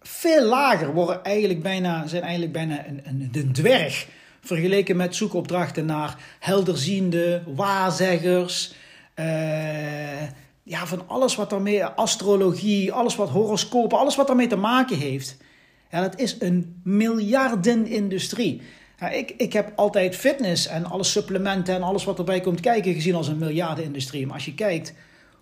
[0.00, 4.06] veel lager, worden eigenlijk bijna, zijn eigenlijk bijna een, een, een dwerg.
[4.40, 8.74] Vergeleken met zoekopdrachten naar helderziende, waarzeggers.
[9.16, 10.22] Uh,
[10.64, 15.36] ja, van alles wat daarmee, astrologie, alles wat horoscopen, alles wat daarmee te maken heeft.
[15.90, 18.62] Ja, dat is een miljardenindustrie.
[18.98, 22.94] Ja, ik, ik heb altijd fitness en alle supplementen en alles wat erbij komt kijken
[22.94, 24.26] gezien als een miljardenindustrie.
[24.26, 24.94] Maar als je kijkt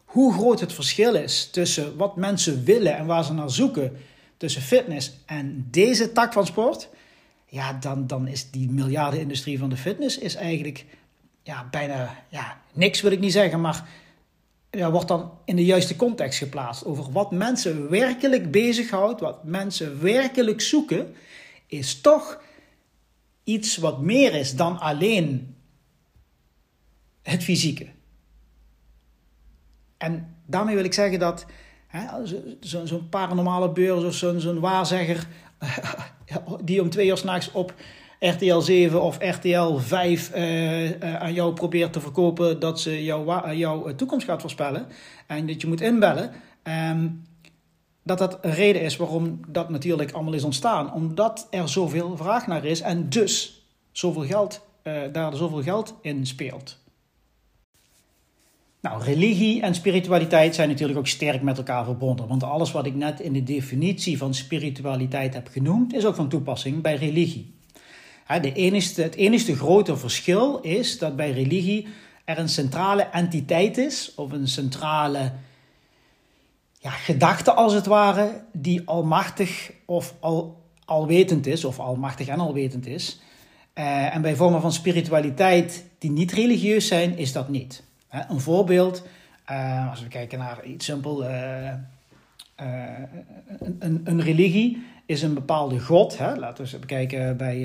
[0.05, 3.97] hoe groot het verschil is tussen wat mensen willen en waar ze naar zoeken,
[4.37, 6.89] tussen fitness en deze tak van sport,
[7.47, 10.85] ja, dan, dan is die miljardenindustrie van de fitness is eigenlijk
[11.43, 13.89] ja, bijna ja, niks wil ik niet zeggen, maar
[14.79, 20.03] ja, wordt dan in de juiste context geplaatst over wat mensen werkelijk bezighoudt, wat mensen
[20.03, 21.15] werkelijk zoeken,
[21.67, 22.43] is toch
[23.45, 25.57] iets wat meer is dan alleen
[27.23, 27.87] het fysieke.
[29.97, 31.47] En daarmee wil ik zeggen dat
[32.61, 35.27] zo'n zo paranormale beurs of zo'n zo waarzegger
[36.65, 37.75] die om twee uur s'nachts op
[38.23, 40.33] RTL 7 of RTL 5
[41.01, 44.87] aan jou probeert te verkopen dat ze jouw, jouw toekomst gaat voorspellen
[45.27, 46.31] en dat je moet inbellen.
[46.63, 47.09] Ehm,
[48.03, 50.93] dat dat een reden is waarom dat natuurlijk allemaal is ontstaan.
[50.93, 54.61] Omdat er zoveel vraag naar is en dus zoveel geld,
[55.13, 56.81] daar zoveel geld in speelt.
[58.83, 62.29] Nou, religie en spiritualiteit zijn natuurlijk ook sterk met elkaar verbonden.
[62.29, 66.29] Want alles wat ik net in de definitie van spiritualiteit heb genoemd, is ook van
[66.29, 67.55] toepassing bij religie.
[68.27, 71.89] De enigste, het enige grote verschil is dat bij religie
[72.25, 75.33] er een centrale entiteit is, of een centrale
[76.79, 82.87] ja, gedachte als het ware, die almachtig of al, alwetend is, of almachtig en alwetend
[82.87, 83.21] is.
[83.75, 87.83] Uh, en bij vormen van spiritualiteit die niet religieus zijn, is dat niet.
[88.09, 89.03] een voorbeeld,
[89.51, 91.87] uh, als we kijken naar iets simpel, een,
[93.79, 94.83] een, een, religie
[95.13, 96.19] is een bepaalde god.
[96.19, 96.35] Hè?
[96.35, 97.63] Laten we eens bekijken bij,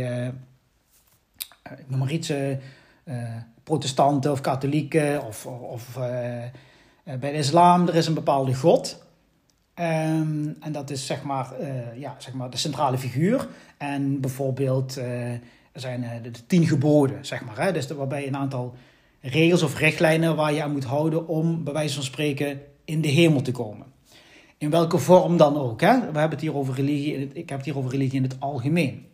[1.63, 2.31] ik noem maar iets,
[3.63, 5.97] protestanten of katholieken of, of
[7.03, 9.05] bij de islam, er is een bepaalde god.
[9.79, 13.47] Um, en dat is zeg maar, uh, ja, zeg maar de centrale figuur.
[13.77, 15.05] En bijvoorbeeld, uh,
[15.73, 17.59] zijn uh, de, de, tien geboden, zeg maar.
[17.59, 17.71] Hè?
[17.71, 18.75] Dus waarbij een aantal
[19.21, 23.07] regels of richtlijnen waar je aan moet houden om, bij wijze van spreken, in de
[23.07, 23.85] hemel te komen.
[24.57, 25.81] In welke vorm dan ook.
[25.81, 25.99] Hè?
[25.99, 29.05] We hebben het hier over religie, ik heb het hier over religie in het algemeen.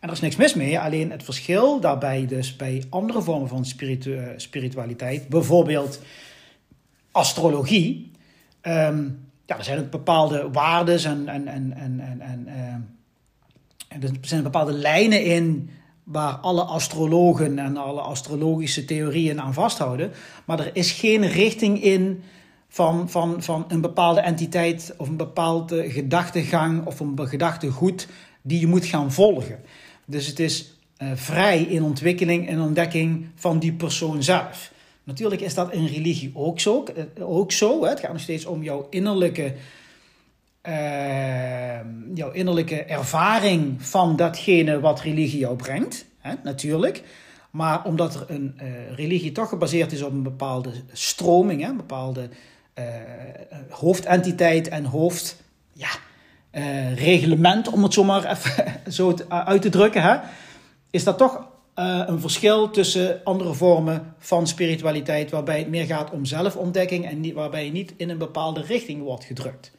[0.00, 3.64] En er is niks mis mee, alleen het verschil daarbij dus bij andere vormen van
[3.64, 6.00] spiritu spiritualiteit, bijvoorbeeld
[7.10, 8.10] astrologie.
[8.62, 12.46] Um, ja, er zijn ook bepaalde waarden en, en, en, en, en, en,
[13.98, 15.70] uh, er zijn bepaalde lijnen in
[16.04, 20.10] waar alle astrologen en alle astrologische theorieën aan vasthouden.
[20.44, 22.22] Maar er is geen richting in
[22.72, 28.08] van, van, van een bepaalde entiteit of een bepaalde gedachtegang of een gedachtegoed
[28.42, 29.60] die je moet gaan volgen.
[30.04, 34.72] Dus het is uh, vrij in ontwikkeling en ontdekking van die persoon zelf.
[35.04, 36.84] Natuurlijk is dat in religie ook zo.
[36.84, 37.88] Eh, ook zo hè?
[37.88, 39.54] Het gaat nog steeds om jouw innerlijke,
[40.68, 41.80] uh,
[42.14, 46.04] jouw innerlijke ervaring van datgene wat religie jou brengt.
[46.18, 46.34] Hè?
[46.44, 47.02] Natuurlijk.
[47.50, 48.60] Maar omdat er een
[48.94, 51.68] religie toch gebaseerd is op een bepaalde stroming, hè?
[51.68, 52.28] een bepaalde
[53.68, 55.36] hoofdentiteit en hoofd.
[55.72, 55.90] Ja,
[56.94, 60.16] reglement, om het zo maar even zo uit te drukken, hè?
[60.90, 66.24] is dat toch een verschil tussen andere vormen van spiritualiteit, waarbij het meer gaat om
[66.24, 69.72] zelfontdekking en waarbij je niet in een bepaalde richting wordt gedrukt.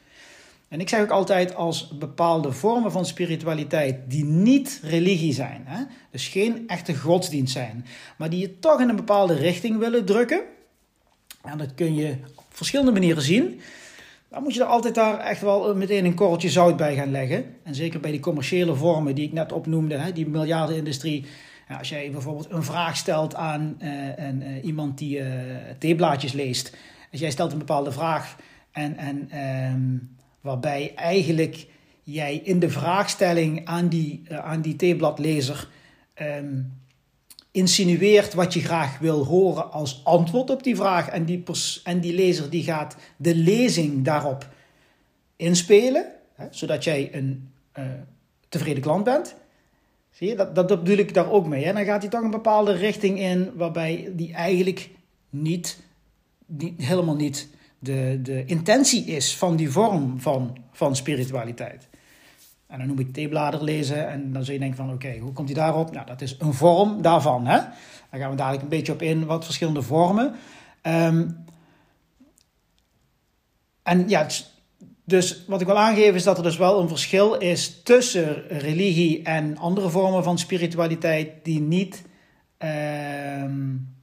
[0.68, 5.84] En ik zeg ook altijd als bepaalde vormen van spiritualiteit die niet religie zijn, hè,
[6.10, 10.40] dus geen echte godsdienst zijn, maar die je toch in een bepaalde richting willen drukken,
[11.42, 12.16] en dat kun je
[12.52, 13.60] verschillende manieren zien,
[14.28, 17.44] dan moet je er altijd daar echt wel meteen een korreltje zout bij gaan leggen.
[17.62, 21.24] En zeker bij die commerciële vormen die ik net opnoemde, hè, die miljardenindustrie
[21.78, 25.20] als jij bijvoorbeeld een vraag stelt aan uh, een, uh, iemand die
[25.78, 26.76] theeblaadjes leest.
[27.12, 28.36] Als jij stelt een bepaalde vraag
[28.72, 29.38] en, en
[29.72, 31.66] um, waarbij eigenlijk
[32.02, 35.68] jij in de vraagstelling aan die, aan die theebladlezer
[36.20, 36.81] um,
[37.52, 41.08] insinueert wat je graag wil horen als antwoord op die vraag.
[41.08, 41.42] En die,
[41.84, 44.48] en die lezer die gaat de lezing daarop
[45.36, 47.50] inspelen, hè, zodat jij een
[48.48, 49.34] tevreden klant bent.
[50.10, 51.64] Zie je, dat, dat bedoel ik daar ook mee.
[51.64, 51.72] Hè?
[51.72, 54.90] Dan gaat hij toch een bepaalde richting in waarbij die eigenlijk
[55.30, 55.80] niet,
[56.46, 61.88] niet helemaal niet de, de intentie is van die vorm van, van spiritualiteit.
[62.72, 65.48] En dan noem ik theeblader lezen en dan zul je denken van oké, hoe komt
[65.48, 65.92] hij daarop?
[65.92, 67.46] Nou, dat is een vorm daarvan.
[67.46, 67.56] Hè?
[68.10, 70.34] Daar gaan we dadelijk een beetje op in, wat verschillende vormen.
[70.82, 71.44] Um,
[73.82, 74.26] en ja,
[75.04, 79.22] dus wat ik wil aangeven is dat er dus wel een verschil is tussen religie
[79.22, 82.02] en andere vormen van spiritualiteit die niet
[82.64, 83.44] uh,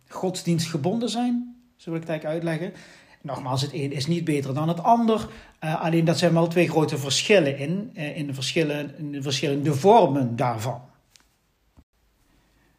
[0.08, 1.56] godsdienstgebonden zijn.
[1.76, 2.82] Zo wil ik het eigenlijk uitleggen.
[3.22, 5.28] Nogmaals, het een is niet beter dan het ander.
[5.64, 9.22] Uh, alleen dat zijn wel twee grote verschillen in, uh, in, de verschillen, in de
[9.22, 10.82] verschillende vormen daarvan.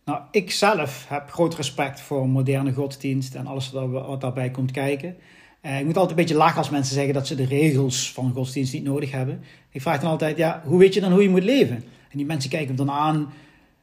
[0.04, 5.16] Nou, ik zelf heb groot respect voor moderne godsdienst en alles wat daarbij komt kijken.
[5.62, 8.32] Uh, ik moet altijd een beetje lachen als mensen zeggen dat ze de regels van
[8.32, 9.42] godsdienst niet nodig hebben.
[9.70, 11.76] Ik vraag dan altijd, ja, hoe weet je dan hoe je moet leven?
[12.10, 13.32] En die mensen kijken me dan aan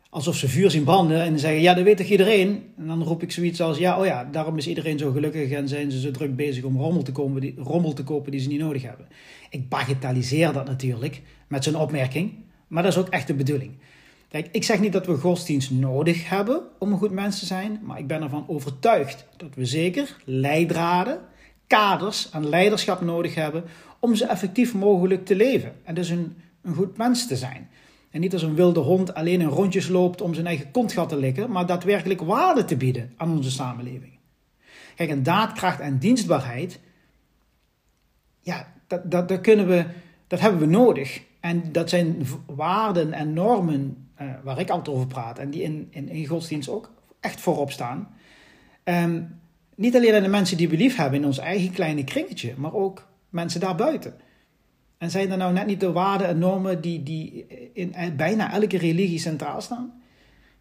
[0.09, 2.63] alsof ze vuur zien branden en zeggen, ja, dat weet toch iedereen?
[2.77, 5.67] En dan roep ik zoiets als, ja, oh ja, daarom is iedereen zo gelukkig en
[5.67, 8.47] zijn ze zo druk bezig om rommel te, komen, die, rommel te kopen die ze
[8.47, 9.07] niet nodig hebben.
[9.49, 12.33] Ik bagatelliseer dat natuurlijk met zo'n opmerking,
[12.67, 13.71] maar dat is ook echt de bedoeling.
[14.29, 17.79] Kijk, ik zeg niet dat we godsdienst nodig hebben om een goed mens te zijn,
[17.83, 21.19] maar ik ben ervan overtuigd dat we zeker leidraden
[21.67, 23.63] kaders en leiderschap nodig hebben
[23.99, 25.73] om zo effectief mogelijk te leven.
[25.83, 27.69] En dus een, een goed mens te zijn.
[28.11, 31.17] En niet als een wilde hond alleen in rondjes loopt om zijn eigen kontgat te
[31.17, 34.17] likken, maar daadwerkelijk waarde te bieden aan onze samenleving.
[34.95, 36.79] Kijk, en daadkracht en dienstbaarheid,
[38.41, 39.85] ja, dat, dat, kunnen we,
[40.27, 41.21] dat hebben we nodig.
[41.39, 45.87] En dat zijn waarden en normen uh, waar ik altijd over praat en die in,
[45.89, 48.15] in, in godsdienst ook echt voorop staan.
[48.83, 49.39] Um,
[49.75, 52.73] niet alleen aan de mensen die we lief hebben in ons eigen kleine kringetje, maar
[52.73, 54.13] ook mensen daarbuiten.
[54.97, 58.77] En zijn er nou net niet de waarden en normen die, die in bijna elke
[58.77, 60.01] religie centraal staan?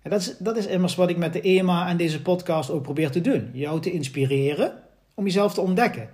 [0.02, 3.10] Dat, is, dat is immers wat ik met de EMA en deze podcast ook probeer
[3.10, 3.50] te doen.
[3.52, 4.72] Jou te inspireren
[5.14, 6.08] om jezelf te ontdekken.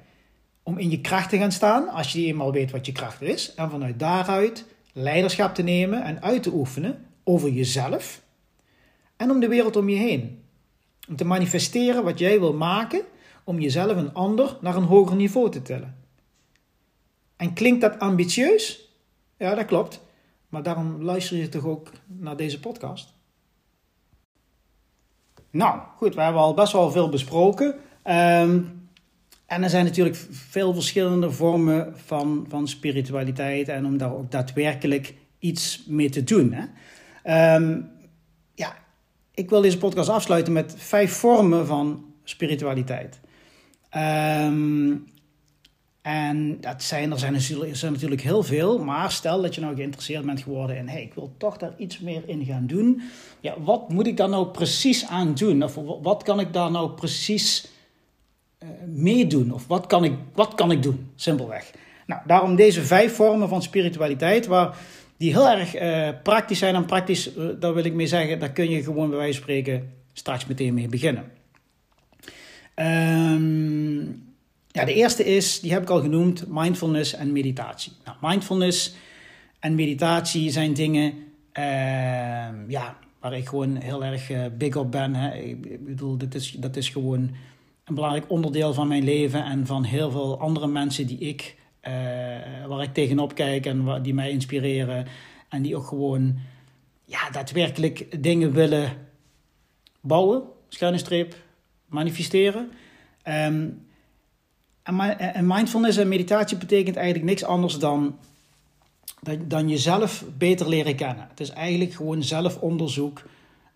[0.62, 3.54] Om in je kracht te gaan staan, als je eenmaal weet wat je kracht is.
[3.54, 8.22] En vanuit daaruit leiderschap te nemen en uit te oefenen over jezelf.
[9.16, 10.42] En om de wereld om je heen.
[11.08, 13.02] Om te manifesteren wat jij wil maken
[13.44, 16.01] om jezelf en ander naar een hoger niveau te tillen.
[17.42, 18.88] En klinkt dat ambitieus?
[19.36, 20.00] Ja, dat klopt.
[20.48, 23.12] Maar daarom luister je toch ook naar deze podcast?
[25.50, 27.66] Nou, goed, we hebben al best wel veel besproken.
[28.04, 28.88] Um,
[29.46, 35.14] en er zijn natuurlijk veel verschillende vormen van, van spiritualiteit en om daar ook daadwerkelijk
[35.38, 36.52] iets mee te doen.
[36.52, 37.54] Hè?
[37.56, 37.90] Um,
[38.54, 38.76] ja,
[39.34, 43.20] ik wil deze podcast afsluiten met vijf vormen van spiritualiteit.
[43.96, 45.11] Um,
[46.02, 49.74] en dat zijn, er, zijn, er zijn natuurlijk heel veel, maar stel dat je nou
[49.74, 53.02] geïnteresseerd bent geworden in, hey, ik wil toch daar iets meer in gaan doen.
[53.40, 55.62] Ja, wat moet ik daar nou precies aan doen?
[55.62, 57.68] Of wat kan ik daar nou precies
[58.62, 59.52] uh, meedoen?
[59.52, 61.10] Of wat kan, ik, wat kan ik doen?
[61.14, 61.70] Simpelweg.
[62.06, 64.78] Nou, daarom deze vijf vormen van spiritualiteit, waar,
[65.16, 66.74] die heel erg uh, praktisch zijn.
[66.74, 69.42] En praktisch, uh, daar wil ik mee zeggen, daar kun je gewoon bij wijze van
[69.42, 71.24] spreken straks meteen mee beginnen.
[72.74, 74.30] Ehm
[74.72, 77.92] ja, de eerste is, die heb ik al genoemd, mindfulness en meditatie.
[78.04, 78.94] Nou, mindfulness
[79.58, 81.12] en meditatie zijn dingen
[81.58, 85.14] uh, ja, waar ik gewoon heel erg uh, big op ben.
[85.14, 85.34] Hè.
[85.34, 87.30] Ik bedoel, dat is, dat is gewoon
[87.84, 91.92] een belangrijk onderdeel van mijn leven en van heel veel andere mensen die ik, uh,
[92.66, 95.06] waar ik tegenop kijk en die mij inspireren.
[95.48, 96.38] En die ook gewoon
[97.04, 98.92] ja, daadwerkelijk dingen willen
[100.00, 101.34] bouwen, schuine streep,
[101.86, 102.70] manifesteren.
[103.28, 103.90] Um,
[104.82, 108.18] en mindfulness en meditatie betekent eigenlijk niks anders dan,
[109.46, 111.26] dan jezelf beter leren kennen.
[111.28, 113.22] Het is eigenlijk gewoon zelfonderzoek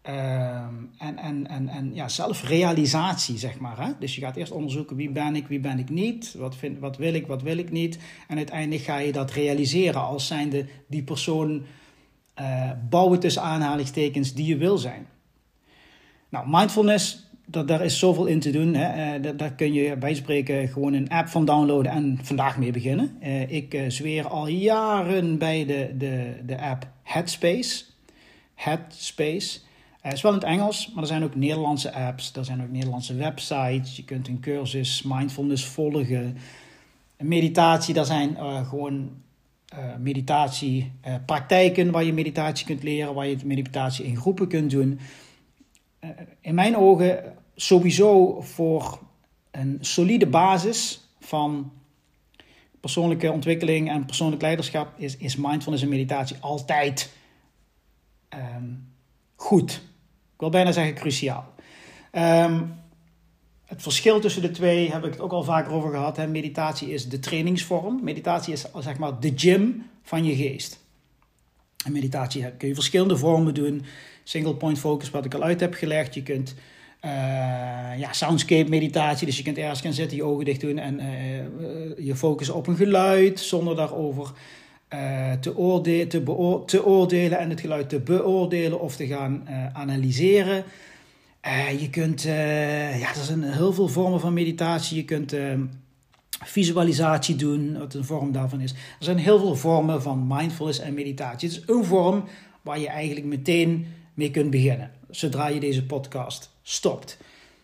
[0.02, 3.84] ehm, en, en, en, en ja, zelfrealisatie, zeg maar.
[3.84, 3.92] Hè?
[3.98, 6.96] Dus je gaat eerst onderzoeken wie ben ik, wie ben ik niet, wat, vind, wat
[6.96, 7.98] wil ik, wat wil ik niet.
[8.28, 11.62] En uiteindelijk ga je dat realiseren als zijnde die persoon
[12.40, 15.06] uh, bouwen tussen aanhalingstekens die je wil zijn.
[16.28, 18.74] Nou, mindfulness dat, daar is zoveel in te doen.
[18.74, 19.18] Hè.
[19.18, 23.16] Uh, daar kun je bij spreken gewoon een app van downloaden en vandaag mee beginnen.
[23.22, 27.84] Uh, ik uh, zweer al jaren bij de, de, de app Headspace.
[28.54, 29.58] Headspace.
[30.00, 32.32] Het is wel in het Engels, maar er zijn ook Nederlandse apps.
[32.36, 33.96] Er zijn ook Nederlandse websites.
[33.96, 36.36] Je kunt een cursus mindfulness volgen.
[37.18, 38.36] Meditatie, daar zijn
[38.66, 39.10] gewoon
[39.98, 43.14] meditatiepraktijken waar je meditatie kunt leren.
[43.14, 44.98] Waar je meditatie in groepen kunt doen
[46.40, 48.98] in mijn ogen sowieso voor
[49.50, 51.72] een solide basis van
[52.80, 57.12] persoonlijke ontwikkeling en persoonlijk leiderschap is, is mindfulness en meditatie altijd
[58.34, 58.92] um,
[59.34, 59.72] goed.
[60.34, 61.54] Ik wil bijna zeggen cruciaal.
[62.12, 62.74] Um,
[63.64, 66.16] het verschil tussen de twee heb ik het ook al vaker over gehad.
[66.16, 66.26] Hè.
[66.26, 68.00] Meditatie is de trainingsvorm.
[68.02, 70.84] Meditatie is zeg maar de gym van je geest.
[71.84, 73.84] En meditatie kun je verschillende vormen doen
[74.24, 76.14] single point focus, wat ik al uit heb gelegd.
[76.14, 76.54] Je kunt
[77.98, 82.06] ja, soundscape meditatie, dus je kunt ergens gaan zitten, je ogen dicht doen en uh,
[82.06, 84.32] je focussen op een geluid zonder daarover
[85.40, 90.64] te, oordelen, te, te, oordelen en het geluid te beoordelen of te gaan analyseren.
[91.78, 94.96] je kunt, ja, er zijn heel veel vormen van meditatie.
[94.96, 95.34] Je kunt
[96.44, 98.70] visualisatie doen, wat een vorm daarvan is.
[98.72, 101.48] Er zijn heel veel vormen van mindfulness en meditatie.
[101.48, 102.24] Het is een vorm
[102.62, 104.90] waar je eigenlijk meteen mee kunt beginnen.
[105.10, 107.16] Zodra je deze podcast stopt.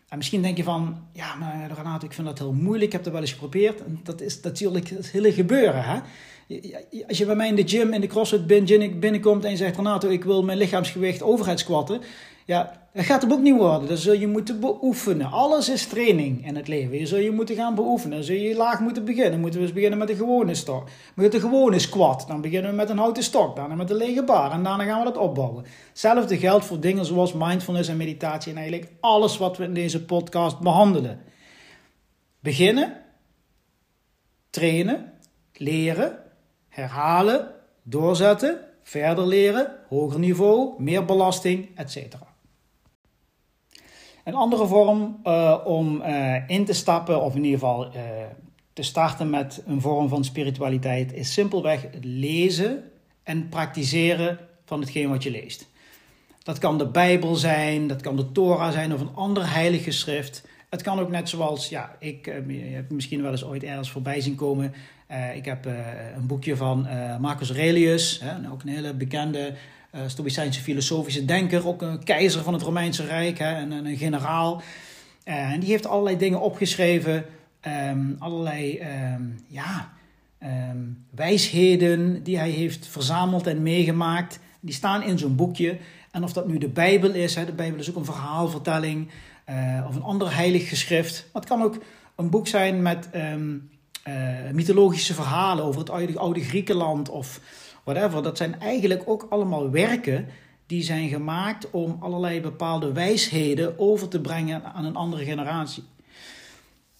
[0.08, 2.84] En misschien denk je van, ja, maar Renato, ik vind dat heel moeilijk.
[2.84, 3.84] Ik heb dat wel eens geprobeerd.
[3.84, 5.84] En dat is natuurlijk het hele gebeuren.
[5.84, 6.00] Hè?
[7.08, 8.46] Als je bij mij in de gym, in de CrossFit
[9.00, 12.00] binnenkomt en je zegt, Renato, ik wil mijn lichaamsgewicht overhead squatten.
[12.44, 13.88] Ja, dat gaat hem ook niet worden.
[13.88, 15.30] Dat zul je moeten beoefenen.
[15.30, 16.98] Alles is training in het leven.
[16.98, 18.16] Je zul je moeten gaan beoefenen.
[18.16, 19.40] Dan zul je laag moeten beginnen.
[19.40, 20.88] Moeten we eens beginnen met een gewone stok.
[21.14, 22.24] Met een gewone squat.
[22.28, 23.56] Dan beginnen we met een houten stok.
[23.56, 24.50] Daarna met een lege bar.
[24.50, 25.64] En daarna gaan we dat opbouwen.
[25.88, 28.52] Hetzelfde geldt voor dingen zoals mindfulness en meditatie.
[28.52, 31.20] En eigenlijk alles wat we in deze podcast behandelen.
[32.40, 32.96] Beginnen.
[34.50, 35.12] Trainen.
[35.52, 36.18] Leren.
[36.68, 37.50] Herhalen.
[37.82, 38.58] Doorzetten.
[38.82, 42.14] verder leren, hoger niveau, meer belasting, etc.
[44.24, 48.00] Een andere vorm uh, om uh, in te stappen, of in ieder geval uh,
[48.72, 52.82] te starten met een vorm van spiritualiteit, is simpelweg het lezen
[53.22, 55.70] en praktiseren van hetgeen wat je leest.
[56.42, 60.46] Dat kan de Bijbel zijn, dat kan de Torah zijn of een ander heilige schrift.
[60.70, 64.20] Het kan ook net zoals, ja, ik je hebt misschien wel eens ooit ergens voorbij
[64.20, 64.74] zien komen.
[65.34, 65.64] ik heb
[66.16, 66.86] een boekje van
[67.20, 69.54] Marcus Aurelius, ook een hele bekende
[69.94, 74.62] uh, Stoïcijnse filosofische denker, ook een keizer van het Romeinse Rijk hè, en, een generaal.
[75.24, 77.24] Uh, en die heeft allerlei dingen opgeschreven,
[77.90, 78.80] um, allerlei
[79.14, 79.92] um, ja,
[80.42, 84.38] um, wijsheden die hij heeft verzameld en meegemaakt.
[84.60, 85.78] Die staan in zo'n boekje.
[86.10, 89.08] En of dat nu de Bijbel is, hè, de Bijbel is ook een verhaalvertelling
[89.50, 91.28] uh, of een ander heilig geschrift.
[91.32, 91.78] Maar het kan ook
[92.16, 93.08] een boek zijn met
[94.52, 97.40] mythologische verhalen over het oude, oude Griekenland of
[97.84, 98.22] whatever.
[98.22, 100.26] Dat zijn eigenlijk ook allemaal werken
[100.66, 105.84] die zijn gemaakt om allerlei bepaalde wijsheden over te brengen aan een andere generatie.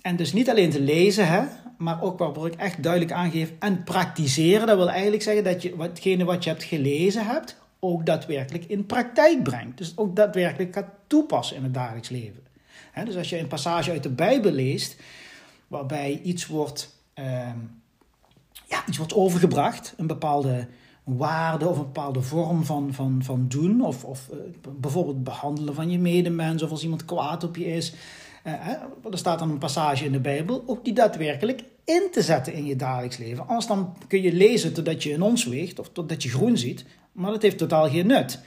[0.01, 1.43] En dus niet alleen te lezen, hè,
[1.78, 4.66] maar ook waar ik echt duidelijk aangeef en praktiseren.
[4.66, 8.87] Dat wil eigenlijk zeggen dat je watgene wat je hebt gelezen hebt, ook daadwerkelijk in
[8.87, 9.78] praktijk brengt.
[9.78, 12.43] Dus ook daadwerkelijk gaat toepassen in het dagelijks leven.
[13.05, 14.97] dus als je een passage uit de Bijbel leest,
[15.68, 17.59] waarbij iets wordt ehm,
[18.73, 20.66] ja, iets wordt overgebracht, een bepaalde
[21.05, 23.81] waarde of een bepaalde vorm van, van, van doen.
[23.81, 24.39] Of, of uh,
[24.77, 27.93] bijvoorbeeld behandelen van je medemens of als iemand kwaad op je is.
[28.47, 28.53] Uh,
[29.11, 32.66] er staat dan een passage in de Bijbel, ook die daadwerkelijk in te zetten in
[32.66, 33.47] je dagelijks leven.
[33.47, 36.85] Anders dan kun je lezen totdat je een ons weegt of totdat je groen ziet,
[37.12, 38.41] maar dat heeft totaal geen nut.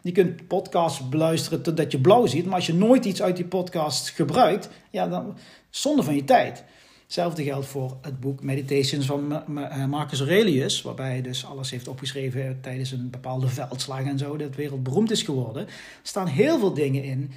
[0.00, 3.44] Je kunt podcasts beluisteren totdat je blauw ziet, maar als je nooit iets uit die
[3.44, 5.36] podcast gebruikt, ja, dan
[5.70, 6.64] zonde van je tijd.
[7.10, 11.88] Hetzelfde geldt voor het boek Meditations van eh, Marcus Aurelius, waarbij hij dus alles heeft
[11.88, 15.66] opgeschreven tijdens een bepaalde veldslag en zo, dat wereldberoemd is geworden.
[15.66, 17.30] Er staan heel veel dingen in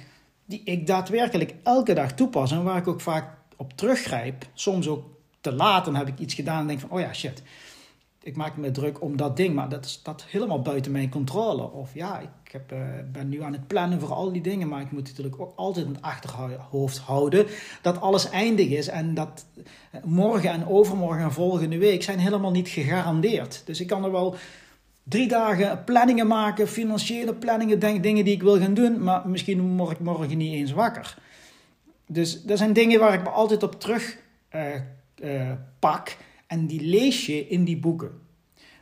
[0.44, 4.46] die ik daadwerkelijk elke dag toepas en waar ik ook vaak op teruggrijp.
[4.52, 5.04] Soms ook
[5.40, 7.42] te laat, dan heb ik iets gedaan en denk van, oh ja, shit,
[8.22, 11.70] ik maak me druk om dat ding, maar dat is dat helemaal buiten mijn controle.
[11.70, 12.78] Of ja, heb, uh,
[13.12, 15.86] ben nu aan het plannen voor al die dingen, maar ik moet natuurlijk ook altijd
[15.86, 17.46] in het achterhoofd houden
[17.82, 19.46] dat alles eindig is en dat
[19.90, 23.62] eh, morgen en overmorgen en volgende week zijn helemaal niet gegarandeerd.
[23.64, 24.36] Dus ik kan er wel
[25.02, 29.76] drie dagen planningen maken, financiële planningen, denk, dingen die ik wil gaan doen, maar misschien
[29.76, 31.16] word ik morgen niet eens wakker.
[32.06, 34.18] Dus dat zijn dingen waar ik me altijd op terug
[34.54, 36.16] uh, pak.
[36.46, 38.10] En die lees je in die boeken.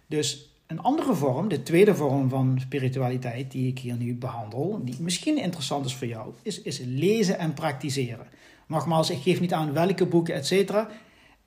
[0.06, 4.96] Dus een andere vorm, de tweede vorm van spiritualiteit die ik hier nu behandel, die
[5.00, 8.26] misschien interessant is voor jou, is, is lezen en praktiseren.
[8.66, 10.88] Nogmaals, ik geef niet aan welke boeken, et cetera.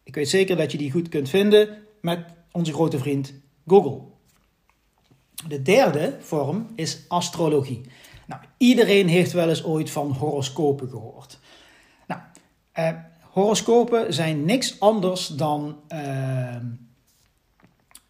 [0.04, 3.34] Ik weet zeker dat je die goed kunt vinden met onze grote vriend
[3.68, 4.02] Google.
[5.48, 7.82] De derde vorm is astrologie.
[8.28, 11.40] Nou, iedereen heeft wel eens ooit van horoscopen gehoord.
[12.08, 12.22] Nou,
[12.72, 12.90] eh,
[13.36, 16.56] Horoscopen zijn niks anders dan uh,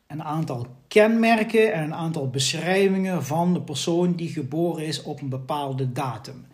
[0.08, 5.30] een aantal kenmerken en een aantal beschrijvingen van de persoon die geboren is op een
[5.30, 6.46] bepaalde datum.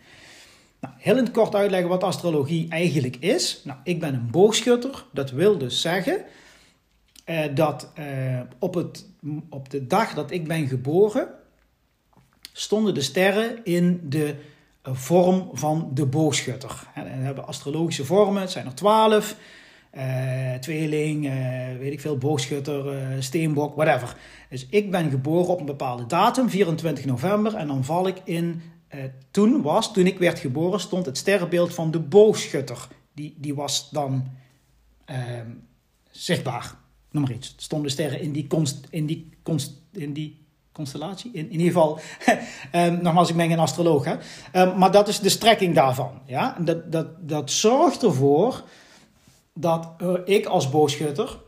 [0.80, 3.60] Nou, heel in het kort uitleggen wat astrologie eigenlijk is.
[3.64, 5.04] Nou, ik ben een boogschutter.
[5.12, 6.24] Dat wil dus zeggen
[7.26, 9.06] uh, dat uh, op, het,
[9.48, 11.28] op de dag dat ik ben geboren,
[12.52, 14.34] stonden de sterren in de
[14.82, 16.86] een vorm van de boogschutter.
[16.94, 19.36] we hebben astrologische vormen, het zijn er twaalf.
[19.96, 21.32] Uh, tweeling, uh,
[21.78, 24.16] weet ik veel, boogschutter, uh, steenbok, whatever.
[24.50, 28.62] Dus ik ben geboren op een bepaalde datum, 24 november, en dan val ik in.
[29.30, 32.88] toen was, toen ik werd geboren, stond het sterrenbeeld van de boogschutter.
[33.14, 34.28] Die, die was dan
[35.04, 35.50] ehm,
[36.10, 36.74] zichtbaar.
[37.10, 37.54] Noem maar iets.
[37.56, 41.30] Stonden sterren in die, const, in die, const, in die constellatie.
[41.32, 42.00] In, in ieder geval,
[42.74, 44.04] um, nogmaals, ik ben geen astroloog.
[44.04, 44.14] Hè?
[44.62, 46.20] Um, maar dat is de strekking daarvan.
[46.26, 46.56] Ja?
[46.60, 48.64] Dat, dat, dat zorgt ervoor
[49.54, 51.38] dat uh, ik als boogschutter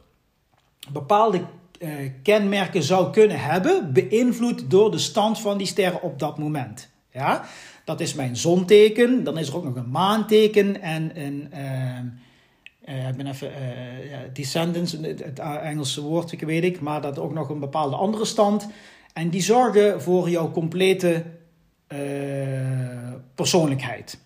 [0.92, 1.40] bepaalde
[1.78, 1.90] uh,
[2.22, 6.90] kenmerken zou kunnen hebben, beïnvloed door de stand van die sterren op dat moment.
[7.10, 7.44] Ja?
[7.84, 11.48] Dat is mijn zonteken, dan is er ook nog een maanteken en een.
[12.88, 13.52] Uh, ik ben even
[14.32, 18.68] descendants, het Engelse woord, weet ik, maar dat ook nog een bepaalde andere stand.
[19.12, 21.24] En die zorgen voor jouw complete
[23.34, 24.18] persoonlijkheid.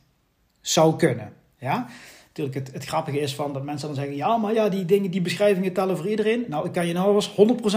[0.60, 1.32] Zou kunnen.
[1.58, 1.88] Ja?
[2.38, 5.20] Het, het grappige is van dat mensen dan zeggen: ja, maar ja, die dingen, die
[5.20, 6.44] beschrijvingen tellen voor iedereen.
[6.48, 7.30] Nou, ik kan je nou eens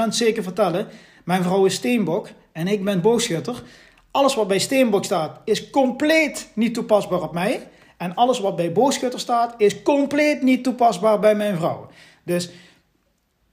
[0.06, 0.88] 100% zeker vertellen:
[1.24, 3.64] mijn vrouw is steenbok en ik ben boogschutter.
[4.12, 7.68] Alles wat bij steenbok staat is compleet niet toepasbaar op mij.
[7.98, 11.90] En alles wat bij boogschutter staat is compleet niet toepasbaar bij mijn vrouw.
[12.24, 12.50] Dus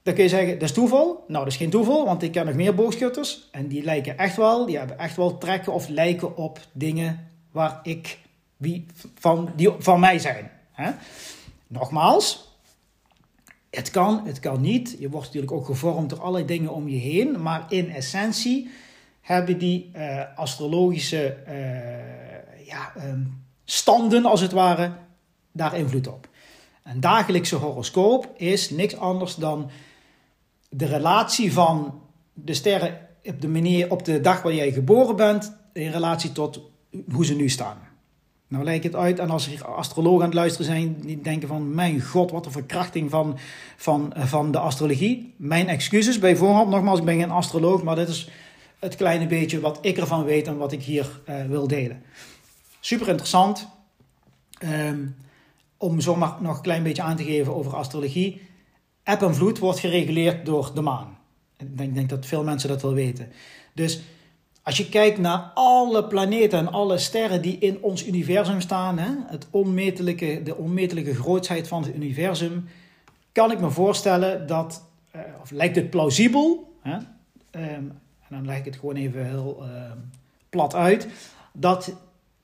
[0.03, 1.25] Dan kun je zeggen, dat is toeval.
[1.27, 3.49] Nou, dat is geen toeval, want ik ken nog meer boogschutters.
[3.51, 7.81] En die lijken echt wel, die hebben echt wel trekken of lijken op dingen waar
[7.83, 8.19] ik,
[8.57, 10.51] wie, van, die van mij zijn.
[10.79, 10.91] Hè?
[11.66, 12.57] Nogmaals,
[13.70, 14.97] het kan, het kan niet.
[14.99, 17.43] Je wordt natuurlijk ook gevormd door allerlei dingen om je heen.
[17.43, 18.70] Maar in essentie
[19.20, 24.93] hebben die uh, astrologische uh, ja, um, standen, als het ware,
[25.53, 26.29] daar invloed op.
[26.85, 29.70] Een dagelijkse horoscoop is niks anders dan
[30.68, 32.01] de relatie van
[32.33, 36.61] de sterren op de, manier, op de dag waar jij geboren bent, in relatie tot
[37.12, 37.88] hoe ze nu staan.
[38.49, 41.74] Nou lijkt het uit, en als er astrologen aan het luisteren zijn, die denken van,
[41.74, 43.38] mijn god, wat een verkrachting van,
[43.76, 45.34] van, van de astrologie.
[45.36, 48.30] Mijn excuses bij voorhand, nogmaals, ik ben geen astroloog, maar dit is
[48.78, 52.03] het kleine beetje wat ik ervan weet en wat ik hier uh, wil delen.
[52.80, 53.68] Super interessant.
[54.64, 55.16] Um,
[55.76, 58.40] om zomaar nog een klein beetje aan te geven over astrologie.
[59.03, 61.18] Eb en vloed wordt gereguleerd door de maan.
[61.57, 63.32] Ik denk, denk dat veel mensen dat wel weten.
[63.72, 64.01] Dus
[64.69, 69.11] als je kijkt naar alle planeten en alle sterren die in ons universum staan, hè,
[69.27, 72.69] het onmetelijke, de onmetelijke grootsheid van het universum,
[73.33, 74.85] kan ik me voorstellen dat,
[75.16, 77.03] uh, of lijkt het plausibel, hè, um,
[77.53, 79.93] en dan leg ik het gewoon even heel uh,
[80.51, 81.09] plat uit,
[81.53, 81.95] dat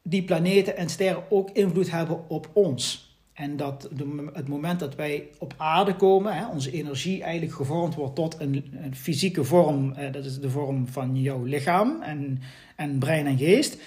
[0.03, 3.14] die planeten en sterren ook invloed hebben op ons.
[3.35, 7.95] En dat de, het moment dat wij op aarde komen, hè, onze energie eigenlijk gevormd
[7.95, 12.41] wordt tot een, een fysieke vorm, eh, dat is de vorm van jouw lichaam en,
[12.77, 13.79] en brein en geest,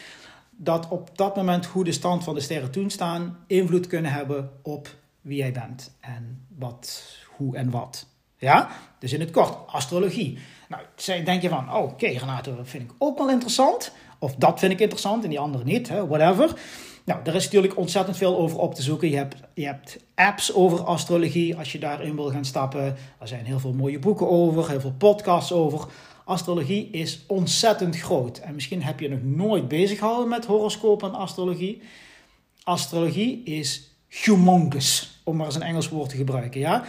[0.52, 4.50] dat op dat moment hoe de stand van de sterren toen staan, invloed kunnen hebben
[4.62, 8.08] op wie jij bent en wat, hoe en wat.
[8.38, 8.70] Ja,
[9.00, 10.38] dus in het kort, astrologie.
[10.70, 10.84] Nou,
[11.24, 13.92] denk je van, oh, oké okay, dat vind ik ook wel interessant.
[14.20, 16.60] Of dat vind ik interessant en die andere niet, hè, whatever.
[17.08, 19.10] Nou, er is natuurlijk ontzettend veel over op te zoeken.
[19.10, 22.96] Je hebt, je hebt apps over astrologie als je daarin wil gaan stappen.
[23.20, 25.88] Er zijn heel veel mooie boeken over, heel veel podcasts over.
[26.26, 28.38] Astrologie is ontzettend groot.
[28.38, 31.82] En misschien heb je nog nooit bezig gehouden met horoscoop en astrologie.
[32.64, 36.60] Astrologie is humongous, om maar eens een Engels woord te gebruiken.
[36.60, 36.84] Ja?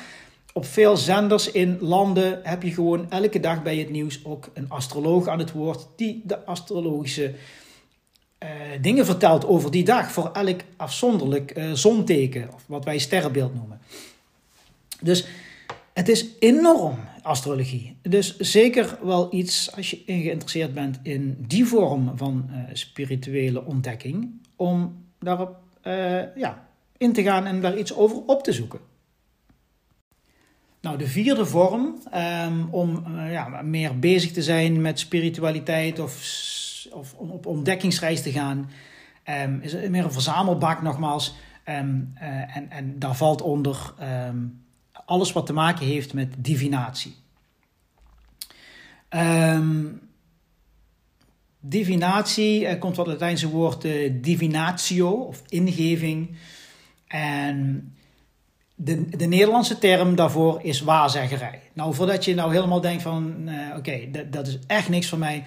[0.53, 4.71] Op veel zenders in landen heb je gewoon elke dag bij het nieuws ook een
[4.71, 7.35] astroloog aan het woord die de astrologische
[8.43, 8.49] uh,
[8.81, 13.81] dingen vertelt over die dag voor elk afzonderlijk uh, zonteken, of wat wij sterrenbeeld noemen.
[15.01, 15.27] Dus
[15.93, 17.97] het is enorm, astrologie.
[18.03, 24.41] Dus zeker wel iets, als je geïnteresseerd bent in die vorm van uh, spirituele ontdekking,
[24.57, 25.57] om daarop
[26.37, 28.81] ja, in te gaan en daar iets over op te zoeken.
[30.81, 36.13] Nou, de vierde vorm, um, om ja, meer bezig te zijn met spiritualiteit of
[36.93, 38.71] of om op ontdekkingsreis te gaan.
[39.45, 41.35] Um, is meer een verzamelbak nogmaals.
[41.69, 43.95] Um, uh, en, en daar valt onder
[44.29, 44.65] um,
[45.05, 47.15] alles wat te maken heeft met divinatie.
[51.61, 56.37] divinatie komt van het Latijnse woord uh, divinatio of ingeving.
[57.07, 57.93] En
[58.75, 61.61] de, de Nederlandse term daarvoor is waarzeggerij.
[61.73, 65.19] Nou, voordat je nou helemaal denkt van, oké, okay, dat, dat is echt niks voor
[65.19, 65.45] mij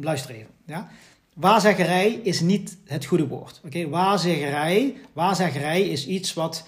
[0.00, 0.50] luister even.
[0.66, 0.88] Ja?
[1.34, 3.60] Waarzeggerij is niet het goede woord.
[3.64, 4.94] Oké, okay?
[5.12, 6.66] waarzeggerij, is iets wat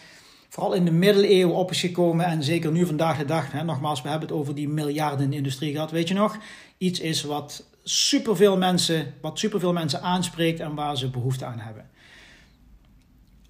[0.49, 4.03] vooral in de middeleeuwen op is gekomen en zeker nu vandaag de dag, hè, nogmaals,
[4.03, 6.39] we hebben het over die miljardenindustrie gehad, weet je nog?
[6.79, 11.91] Iets is wat superveel mensen, wat superveel mensen aanspreekt en waar ze behoefte aan hebben.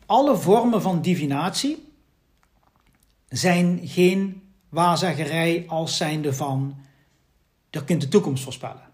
[0.07, 1.93] Alle vormen van divinatie
[3.29, 6.77] zijn geen waarzeggerij als zijnde van,
[7.71, 8.88] je kunt de toekomst voorspellen.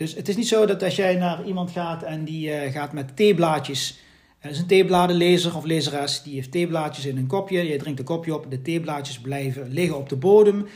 [0.00, 2.92] Dus het is niet zo dat als jij naar iemand gaat en die uh, gaat
[2.92, 3.98] met theeblaadjes.
[4.38, 7.68] Er is een theebladenlezer of lezeres, die heeft theeblaadjes in een kopje.
[7.68, 10.66] Je drinkt een kopje op, de theeblaadjes blijven liggen op de bodem.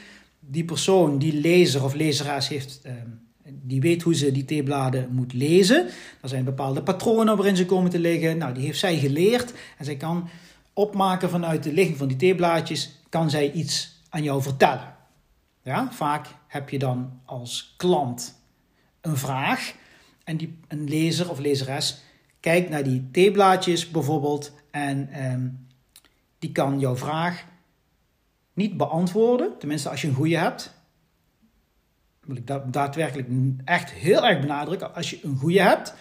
[0.41, 2.93] Die persoon, die lezer of lezeres heeft, uh,
[3.45, 5.87] die weet hoe ze die theebladen moet lezen.
[6.21, 8.39] Er zijn bepaalde patronen waarin ze komen te liggen.
[8.39, 10.29] Nou, die heeft zij geleerd en zij kan
[10.73, 14.95] opmaken vanuit de ligging van die theeblaadjes, kan zij iets aan jou vertellen.
[15.63, 18.43] Ja, vaak heb je dan als klant
[19.05, 19.75] een vraag
[20.25, 22.03] en die, een lezer of lezeres
[22.41, 25.49] kijkt naar die theeblaadjes bijvoorbeeld en ehm,
[26.39, 27.45] die kan jouw vraag
[28.53, 30.75] niet beantwoorden, tenminste als je een goede hebt.
[32.21, 33.29] Wil ik dat daadwerkelijk
[33.65, 35.95] echt heel erg benadrukken, als je een goede hebt.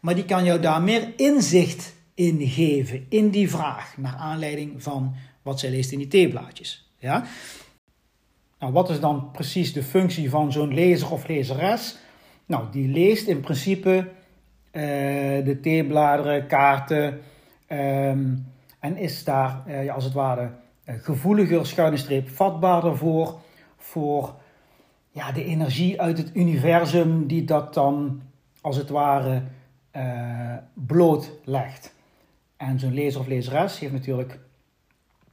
[0.00, 5.14] Maar die kan jou daar meer inzicht in geven, in die vraag, naar aanleiding van
[5.42, 6.90] wat zij leest in die theeblaadjes.
[6.98, 7.24] Ja?
[8.58, 11.96] Nou, wat is dan precies de functie van zo'n lezer of lezeres?
[12.48, 14.08] Nou, die leest in principe
[14.72, 14.82] uh,
[15.44, 17.20] de theebladeren, kaarten
[17.68, 18.46] um,
[18.78, 20.50] en is daar uh, als het ware
[20.84, 23.38] gevoeliger, schuine streep, vatbaarder voor,
[23.76, 24.34] voor
[25.10, 28.22] ja, de energie uit het universum die dat dan
[28.60, 29.42] als het ware
[29.96, 31.94] uh, blootlegt.
[32.56, 34.38] En zo'n lezer of lezeres heeft natuurlijk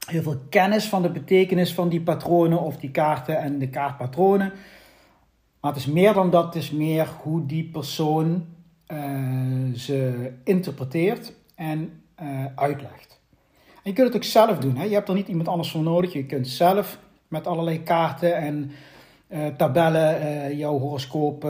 [0.06, 4.52] heel veel kennis van de betekenis van die patronen of die kaarten en de kaartpatronen.
[5.66, 8.46] Maar het is meer dan dat, het is meer hoe die persoon
[8.88, 13.20] uh, ze interpreteert en uh, uitlegt.
[13.74, 14.76] En je kunt het ook zelf doen.
[14.76, 14.84] Hè?
[14.84, 16.12] Je hebt er niet iemand anders voor nodig.
[16.12, 16.98] Je kunt zelf
[17.28, 18.70] met allerlei kaarten en
[19.28, 21.44] uh, tabellen jouw horoscoop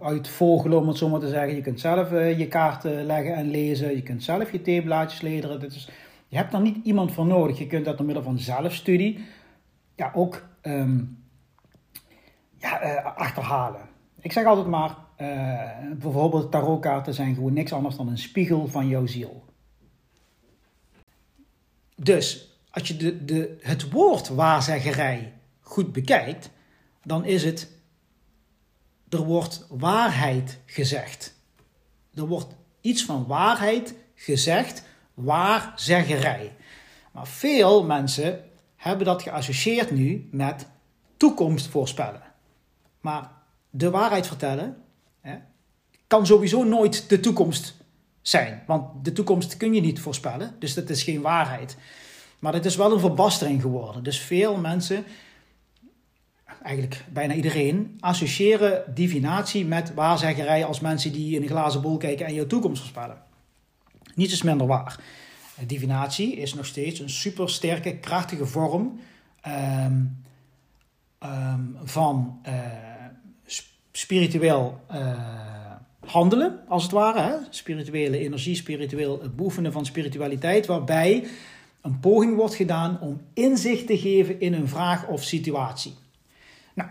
[0.00, 1.54] uitvogelen, om het zo maar te zeggen.
[1.54, 3.94] Je kunt zelf je kaarten leggen en lezen.
[3.94, 5.64] Je kunt zelf je theeblaadjes lederen.
[5.66, 5.88] Is,
[6.28, 7.58] je hebt er niet iemand voor nodig.
[7.58, 9.18] Je kunt dat door middel van zelfstudie
[9.96, 11.21] ja, ook um,
[12.62, 13.88] ja, achterhalen.
[14.20, 14.96] Ik zeg altijd maar,
[15.96, 19.44] bijvoorbeeld tarotkaarten zijn gewoon niks anders dan een spiegel van jouw ziel.
[21.96, 26.50] Dus als je de, de, het woord waarzeggerij goed bekijkt,
[27.02, 27.70] dan is het,
[29.08, 31.34] er wordt waarheid gezegd.
[32.14, 34.84] Er wordt iets van waarheid gezegd,
[35.14, 36.52] waarzeggerij.
[37.12, 38.44] Maar veel mensen
[38.76, 40.66] hebben dat geassocieerd nu met
[41.16, 42.31] toekomst voorspellen.
[43.02, 43.30] Maar
[43.70, 44.76] de waarheid vertellen
[45.20, 45.36] hè,
[46.06, 47.76] kan sowieso nooit de toekomst
[48.20, 48.62] zijn.
[48.66, 51.76] Want de toekomst kun je niet voorspellen, dus dat is geen waarheid.
[52.38, 54.02] Maar het is wel een verbastering geworden.
[54.02, 55.04] Dus veel mensen,
[56.62, 62.26] eigenlijk bijna iedereen, associëren divinatie met waarzeggerij als mensen die in een glazen bol kijken
[62.26, 63.22] en je toekomst voorspellen.
[64.14, 65.00] Niets is minder waar.
[65.66, 69.00] Divinatie is nog steeds een super sterke, krachtige vorm
[69.46, 70.24] um,
[71.24, 72.91] um, van uh,
[73.92, 74.80] spiritueel.
[74.92, 75.40] Uh,
[76.06, 77.20] handelen, als het ware.
[77.20, 77.34] Hè?
[77.50, 81.24] Spirituele energie, spiritueel het beoefenen van spiritualiteit, waarbij
[81.80, 85.94] een poging wordt gedaan om inzicht te geven in een vraag of situatie.
[86.74, 86.90] Nou,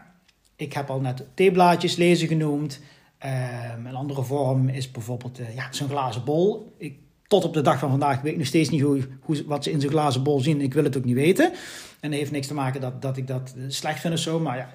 [0.55, 2.79] ik heb al net theeblaadjes lezen genoemd.
[3.25, 6.73] Um, een andere vorm is bijvoorbeeld uh, ja, zo'n glazen bol.
[6.77, 6.95] Ik
[7.27, 9.71] tot op de dag van vandaag weet ik nog steeds niet hoe, hoe, wat ze
[9.71, 10.61] in zo'n glazen bol zien.
[10.61, 11.51] Ik wil het ook niet weten.
[12.01, 14.39] En heeft niks te maken dat, dat ik dat eh, slecht vind of zo.
[14.39, 14.69] Maar ja,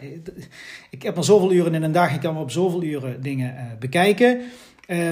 [0.90, 2.14] ik heb maar zoveel uren in een dag.
[2.14, 4.40] Ik kan maar op zoveel uren dingen uh, bekijken.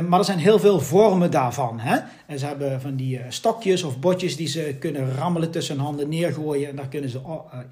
[0.08, 1.80] Maar er zijn heel veel vormen daarvan.
[1.80, 1.98] Hè?
[2.26, 6.08] En ze hebben van die stokjes of botjes die ze kunnen rammelen tussen hun handen
[6.08, 6.68] neergooien.
[6.68, 7.20] En daar kunnen ze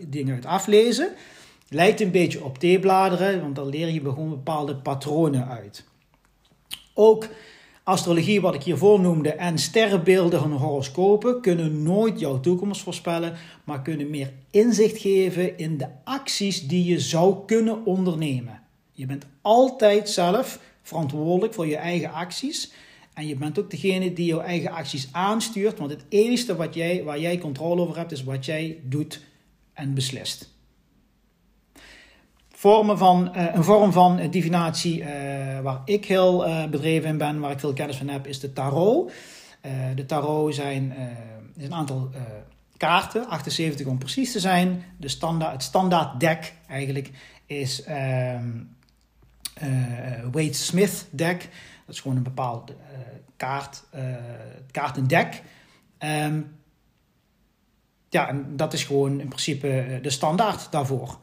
[0.09, 1.09] dingen uit aflezen.
[1.69, 5.85] Lijkt een beetje op theebladeren, want dan leer je gewoon bepaalde patronen uit.
[6.95, 7.29] Ook
[7.85, 13.83] Astrologie, wat ik hiervoor noemde, en sterrenbeelden van horoscopen kunnen nooit jouw toekomst voorspellen, maar
[13.83, 18.63] kunnen meer inzicht geven in de acties die je zou kunnen ondernemen.
[18.93, 22.73] Je bent altijd zelf verantwoordelijk voor je eigen acties.
[23.15, 27.05] En je bent ook degene die jouw eigen acties aanstuurt, want het enige wat jij,
[27.05, 29.21] waar jij controle over hebt, is wat jij doet
[29.73, 30.52] en beslist
[32.63, 35.07] vormen van, uh, een vorm van uh, divinatie uh,
[35.61, 36.39] waar ik heel
[36.71, 39.13] bedreven in ben, waar ik veel kennis van heb, is de tarot.
[39.95, 40.95] de tarot zijn
[41.57, 42.11] is een aantal
[42.77, 44.85] kaarten, 78 om precies te zijn.
[44.97, 47.11] De standaard, het standaard deck eigenlijk
[47.47, 47.85] is
[48.41, 48.77] um,
[50.33, 51.49] Wade Smith deck.
[51.87, 52.73] Dat is gewoon een bepaald
[53.37, 53.85] kaart,
[54.71, 55.43] kaartendek.
[55.99, 56.57] Um,
[58.09, 61.19] ja, en dat is gewoon in principe de standaard daarvoor.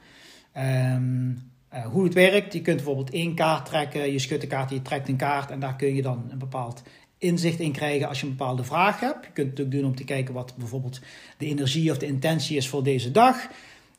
[0.57, 4.69] Um, uh, hoe het werkt, je kunt bijvoorbeeld één kaart trekken, je schudt de kaart,
[4.69, 6.83] je trekt een kaart en daar kun je dan een bepaald
[7.17, 9.25] inzicht in krijgen als je een bepaalde vraag hebt.
[9.25, 10.99] Je kunt het ook doen om te kijken wat bijvoorbeeld
[11.37, 13.47] de energie of de intentie is voor deze dag.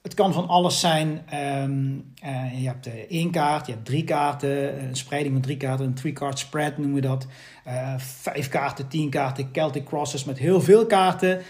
[0.03, 1.09] Het kan van alles zijn.
[1.63, 5.57] Um, uh, je hebt uh, één kaart, je hebt drie kaarten, een spreiding van drie
[5.57, 7.27] kaarten, een three-card spread noemen we dat.
[7.97, 11.41] Vijf kaarten, tien kaarten, Celtic crosses met heel veel kaarten.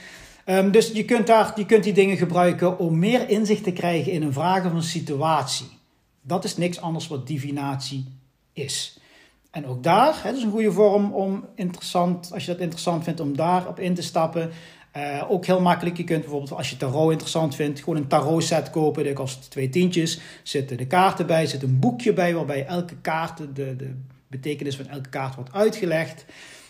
[0.50, 4.12] Um, dus je kunt, daar, je kunt die dingen gebruiken om meer inzicht te krijgen
[4.12, 5.66] in een vraag of een situatie.
[6.22, 8.06] Dat is niks anders wat divinatie
[8.52, 8.98] is.
[9.50, 13.20] En ook daar, het is een goede vorm om interessant, als je dat interessant vindt,
[13.20, 14.50] om daarop in te stappen.
[14.96, 15.96] Uh, ook heel makkelijk.
[15.96, 19.04] Je kunt bijvoorbeeld, als je tarot interessant vindt, gewoon een tarot set kopen.
[19.04, 20.20] Dat kost twee tientjes.
[20.42, 23.94] Zitten de kaarten bij, zit een boekje bij waarbij elke kaart, de, de
[24.26, 26.24] betekenis van elke kaart wordt uitgelegd.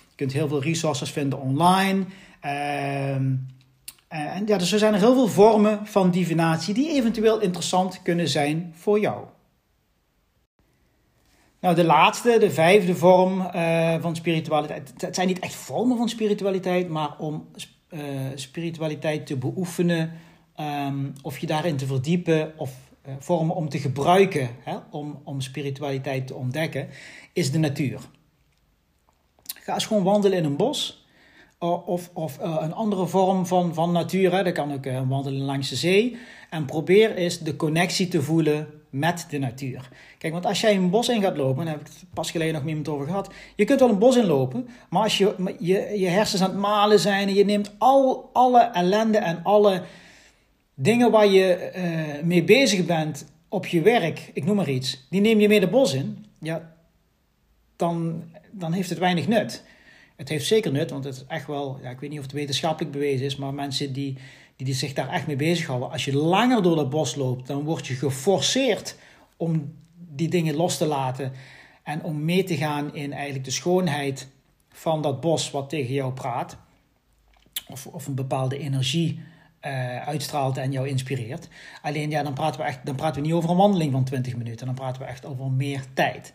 [0.08, 2.04] Je kunt heel veel resources vinden online.
[2.44, 3.22] Uh, eh,
[4.10, 8.28] en ja, dus er zijn er heel veel vormen van divinatie die eventueel interessant kunnen
[8.28, 9.26] zijn voor jou.
[11.60, 14.92] Nou, de laatste, de vijfde vorm uh, van spiritualiteit.
[14.96, 17.48] Het zijn niet echt vormen van spiritualiteit, maar om
[17.90, 18.00] uh,
[18.34, 20.12] spiritualiteit te beoefenen,
[20.60, 22.72] um, of je daarin te verdiepen, of
[23.18, 26.88] vormen om te gebruiken, hè, om, om spiritualiteit te ontdekken,
[27.32, 28.00] is de natuur.
[29.60, 30.99] Ga eens gewoon wandelen in een bos
[31.68, 34.32] of, of uh, een andere vorm van, van natuur.
[34.32, 34.42] Hè.
[34.42, 36.16] Dat kan ook uh, wandelen langs de zee.
[36.50, 39.88] En probeer eens de connectie te voelen met de natuur.
[40.18, 42.54] Kijk, want als jij een bos in gaat lopen, daar heb ik het pas geleden
[42.54, 43.32] nog met over gehad.
[43.56, 47.00] Je kunt wel een bos inlopen, maar als je, je, je hersens aan het malen
[47.00, 49.82] zijn en je neemt al, alle ellende en alle
[50.74, 55.20] dingen waar je uh, mee bezig bent op je werk, ik noem maar iets, die
[55.20, 56.24] neem je mee de bos in.
[56.40, 56.74] Ja,
[57.76, 59.64] dan, dan heeft het weinig nut.
[60.20, 62.34] Het heeft zeker nut, want het is echt wel, ja, ik weet niet of het
[62.34, 64.16] wetenschappelijk bewezen is, maar mensen die,
[64.56, 67.86] die, zich daar echt mee bezighouden, als je langer door het bos loopt, dan word
[67.86, 68.96] je geforceerd
[69.36, 71.32] om die dingen los te laten
[71.82, 74.28] en om mee te gaan in eigenlijk de schoonheid
[74.68, 76.56] van dat bos wat tegen jou praat,
[77.68, 79.20] of, of een bepaalde energie
[79.62, 81.48] uh, uitstraalt en jou inspireert.
[81.82, 84.36] Alleen ja, dan praten, we echt, dan praten we niet over een wandeling van 20
[84.36, 86.34] minuten, dan praten we echt over meer tijd.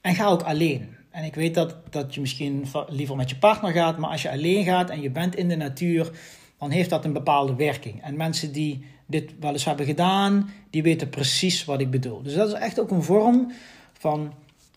[0.00, 0.98] En ga ook alleen.
[1.10, 4.30] En ik weet dat, dat je misschien liever met je partner gaat, maar als je
[4.30, 6.10] alleen gaat en je bent in de natuur,
[6.58, 8.02] dan heeft dat een bepaalde werking.
[8.02, 12.22] En mensen die dit wel eens hebben gedaan, die weten precies wat ik bedoel.
[12.22, 13.52] Dus dat is echt ook een vorm
[13.92, 14.34] van,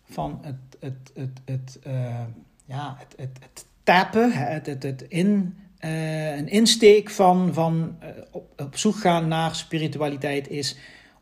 [0.10, 2.20] van het, het, het, het, uh,
[2.66, 8.10] ja, het, het, het tappen, het, het, het in, uh, een insteek van, van uh,
[8.32, 10.78] op, op zoek gaan naar spiritualiteit is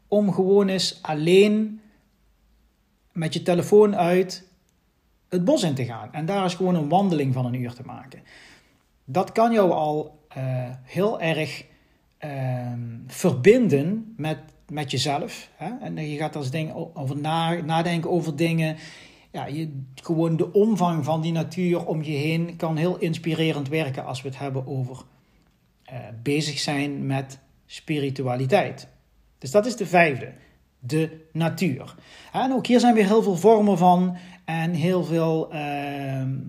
[0.07, 1.82] om gewoon eens alleen
[3.12, 4.47] met je telefoon uit
[5.32, 6.13] het bos in te gaan.
[6.13, 8.23] En daar is gewoon een wandeling van een uur te maken.
[9.05, 10.43] Dat kan jou al uh,
[10.84, 11.65] heel erg
[12.25, 12.71] uh,
[13.07, 14.38] verbinden met,
[14.69, 15.49] met jezelf.
[15.55, 15.69] Hè?
[15.82, 18.77] En je gaat als ding over na, nadenken over dingen.
[19.32, 24.05] Ja, je, gewoon de omvang van die natuur om je heen kan heel inspirerend werken
[24.05, 24.97] als we het hebben over
[25.91, 28.88] uh, bezig zijn met spiritualiteit.
[29.38, 30.34] Dus dat is de vijfde
[30.84, 31.95] de natuur.
[32.32, 35.59] En ook hier zijn weer heel veel vormen van en heel veel uh,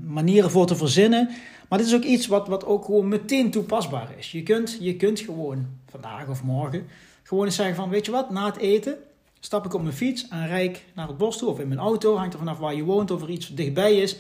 [0.06, 1.30] manieren voor te verzinnen.
[1.68, 4.32] Maar dit is ook iets wat, wat ook gewoon meteen toepasbaar is.
[4.32, 6.86] Je kunt, je kunt gewoon vandaag of morgen
[7.22, 8.96] gewoon eens zeggen van, weet je wat, na het eten
[9.40, 11.48] stap ik op mijn fiets en rijd naar het bos toe.
[11.48, 14.16] Of in mijn auto, hangt er vanaf waar je woont of er iets dichtbij is.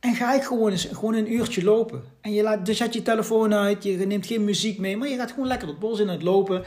[0.00, 2.02] En ga ik gewoon eens gewoon een uurtje lopen.
[2.20, 5.16] En je laat, dus zet je telefoon uit, je neemt geen muziek mee, maar je
[5.16, 6.64] gaat gewoon lekker het bos in het lopen.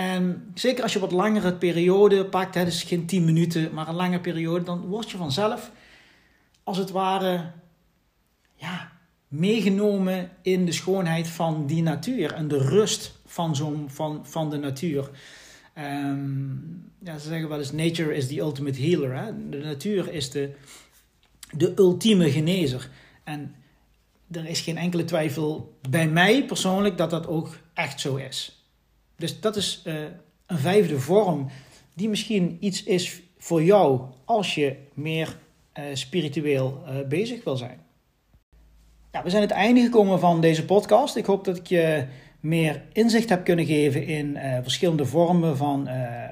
[0.00, 3.94] En zeker als je wat langere periode pakt, hè, dus geen 10 minuten, maar een
[3.94, 5.70] lange periode, dan word je vanzelf
[6.64, 7.50] als het ware
[8.54, 8.92] ja,
[9.28, 14.56] meegenomen in de schoonheid van die natuur en de rust van, zo'n, van, van de
[14.56, 15.10] natuur.
[15.78, 19.16] Um, ja, ze zeggen wel eens: Nature is the ultimate healer.
[19.16, 19.48] Hè?
[19.48, 20.54] De natuur is de,
[21.56, 22.88] de ultieme genezer.
[23.24, 23.54] En
[24.30, 28.59] er is geen enkele twijfel bij mij persoonlijk dat dat ook echt zo is.
[29.20, 29.94] Dus dat is uh,
[30.46, 31.46] een vijfde vorm
[31.94, 35.38] die misschien iets is voor jou als je meer
[35.78, 37.78] uh, spiritueel uh, bezig wil zijn.
[39.12, 41.16] Ja, we zijn het einde gekomen van deze podcast.
[41.16, 42.06] Ik hoop dat ik je
[42.40, 45.88] meer inzicht heb kunnen geven in verschillende vormen van,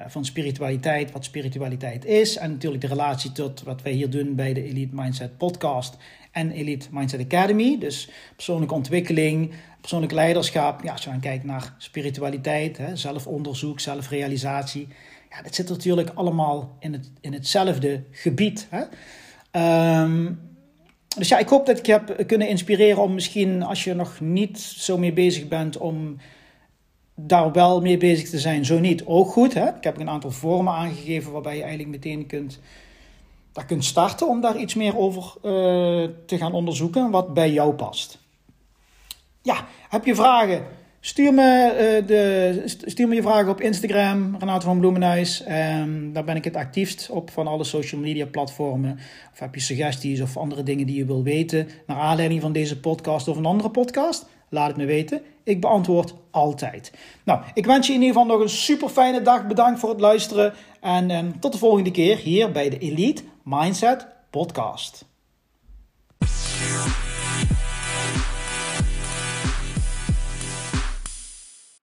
[0.07, 4.53] van spiritualiteit, wat spiritualiteit is en natuurlijk de relatie tot wat wij hier doen bij
[4.53, 5.97] de Elite Mindset podcast
[6.31, 7.77] en Elite Mindset Academy.
[7.79, 9.51] Dus persoonlijke ontwikkeling,
[9.81, 10.83] persoonlijk leiderschap.
[10.83, 14.87] Ja, als je dan kijkt naar spiritualiteit, hè, zelfonderzoek, zelfrealisatie.
[15.29, 18.67] Ja, dat zit natuurlijk allemaal in, het, in hetzelfde gebied.
[18.69, 18.83] Hè.
[20.01, 20.39] Um,
[21.17, 24.19] dus ja, ik hoop dat ik je heb kunnen inspireren om misschien, als je nog
[24.19, 26.17] niet zo mee bezig bent, om
[27.15, 28.65] daar wel mee bezig te zijn.
[28.65, 29.53] Zo niet, ook goed.
[29.53, 29.67] Hè?
[29.67, 32.59] Ik heb een aantal vormen aangegeven waarbij je eigenlijk meteen kunt
[33.53, 35.51] daar kunt starten om daar iets meer over uh,
[36.25, 38.19] te gaan onderzoeken wat bij jou past.
[39.41, 40.65] Ja, heb je vragen?
[41.01, 41.71] Stuur me,
[42.01, 45.43] uh, de, stuur me je vragen op Instagram, Renato van Bloemenhuis.
[45.49, 48.99] Um, daar ben ik het actiefst op van alle social media platformen.
[49.33, 52.79] Of heb je suggesties of andere dingen die je wil weten naar aanleiding van deze
[52.79, 54.25] podcast of een andere podcast?
[54.49, 55.21] Laat het me weten.
[55.43, 56.91] Ik beantwoord altijd.
[57.23, 59.47] Nou, ik wens je in ieder geval nog een super fijne dag.
[59.47, 60.53] Bedankt voor het luisteren.
[60.81, 65.05] En um, tot de volgende keer hier bij de Elite Mindset Podcast.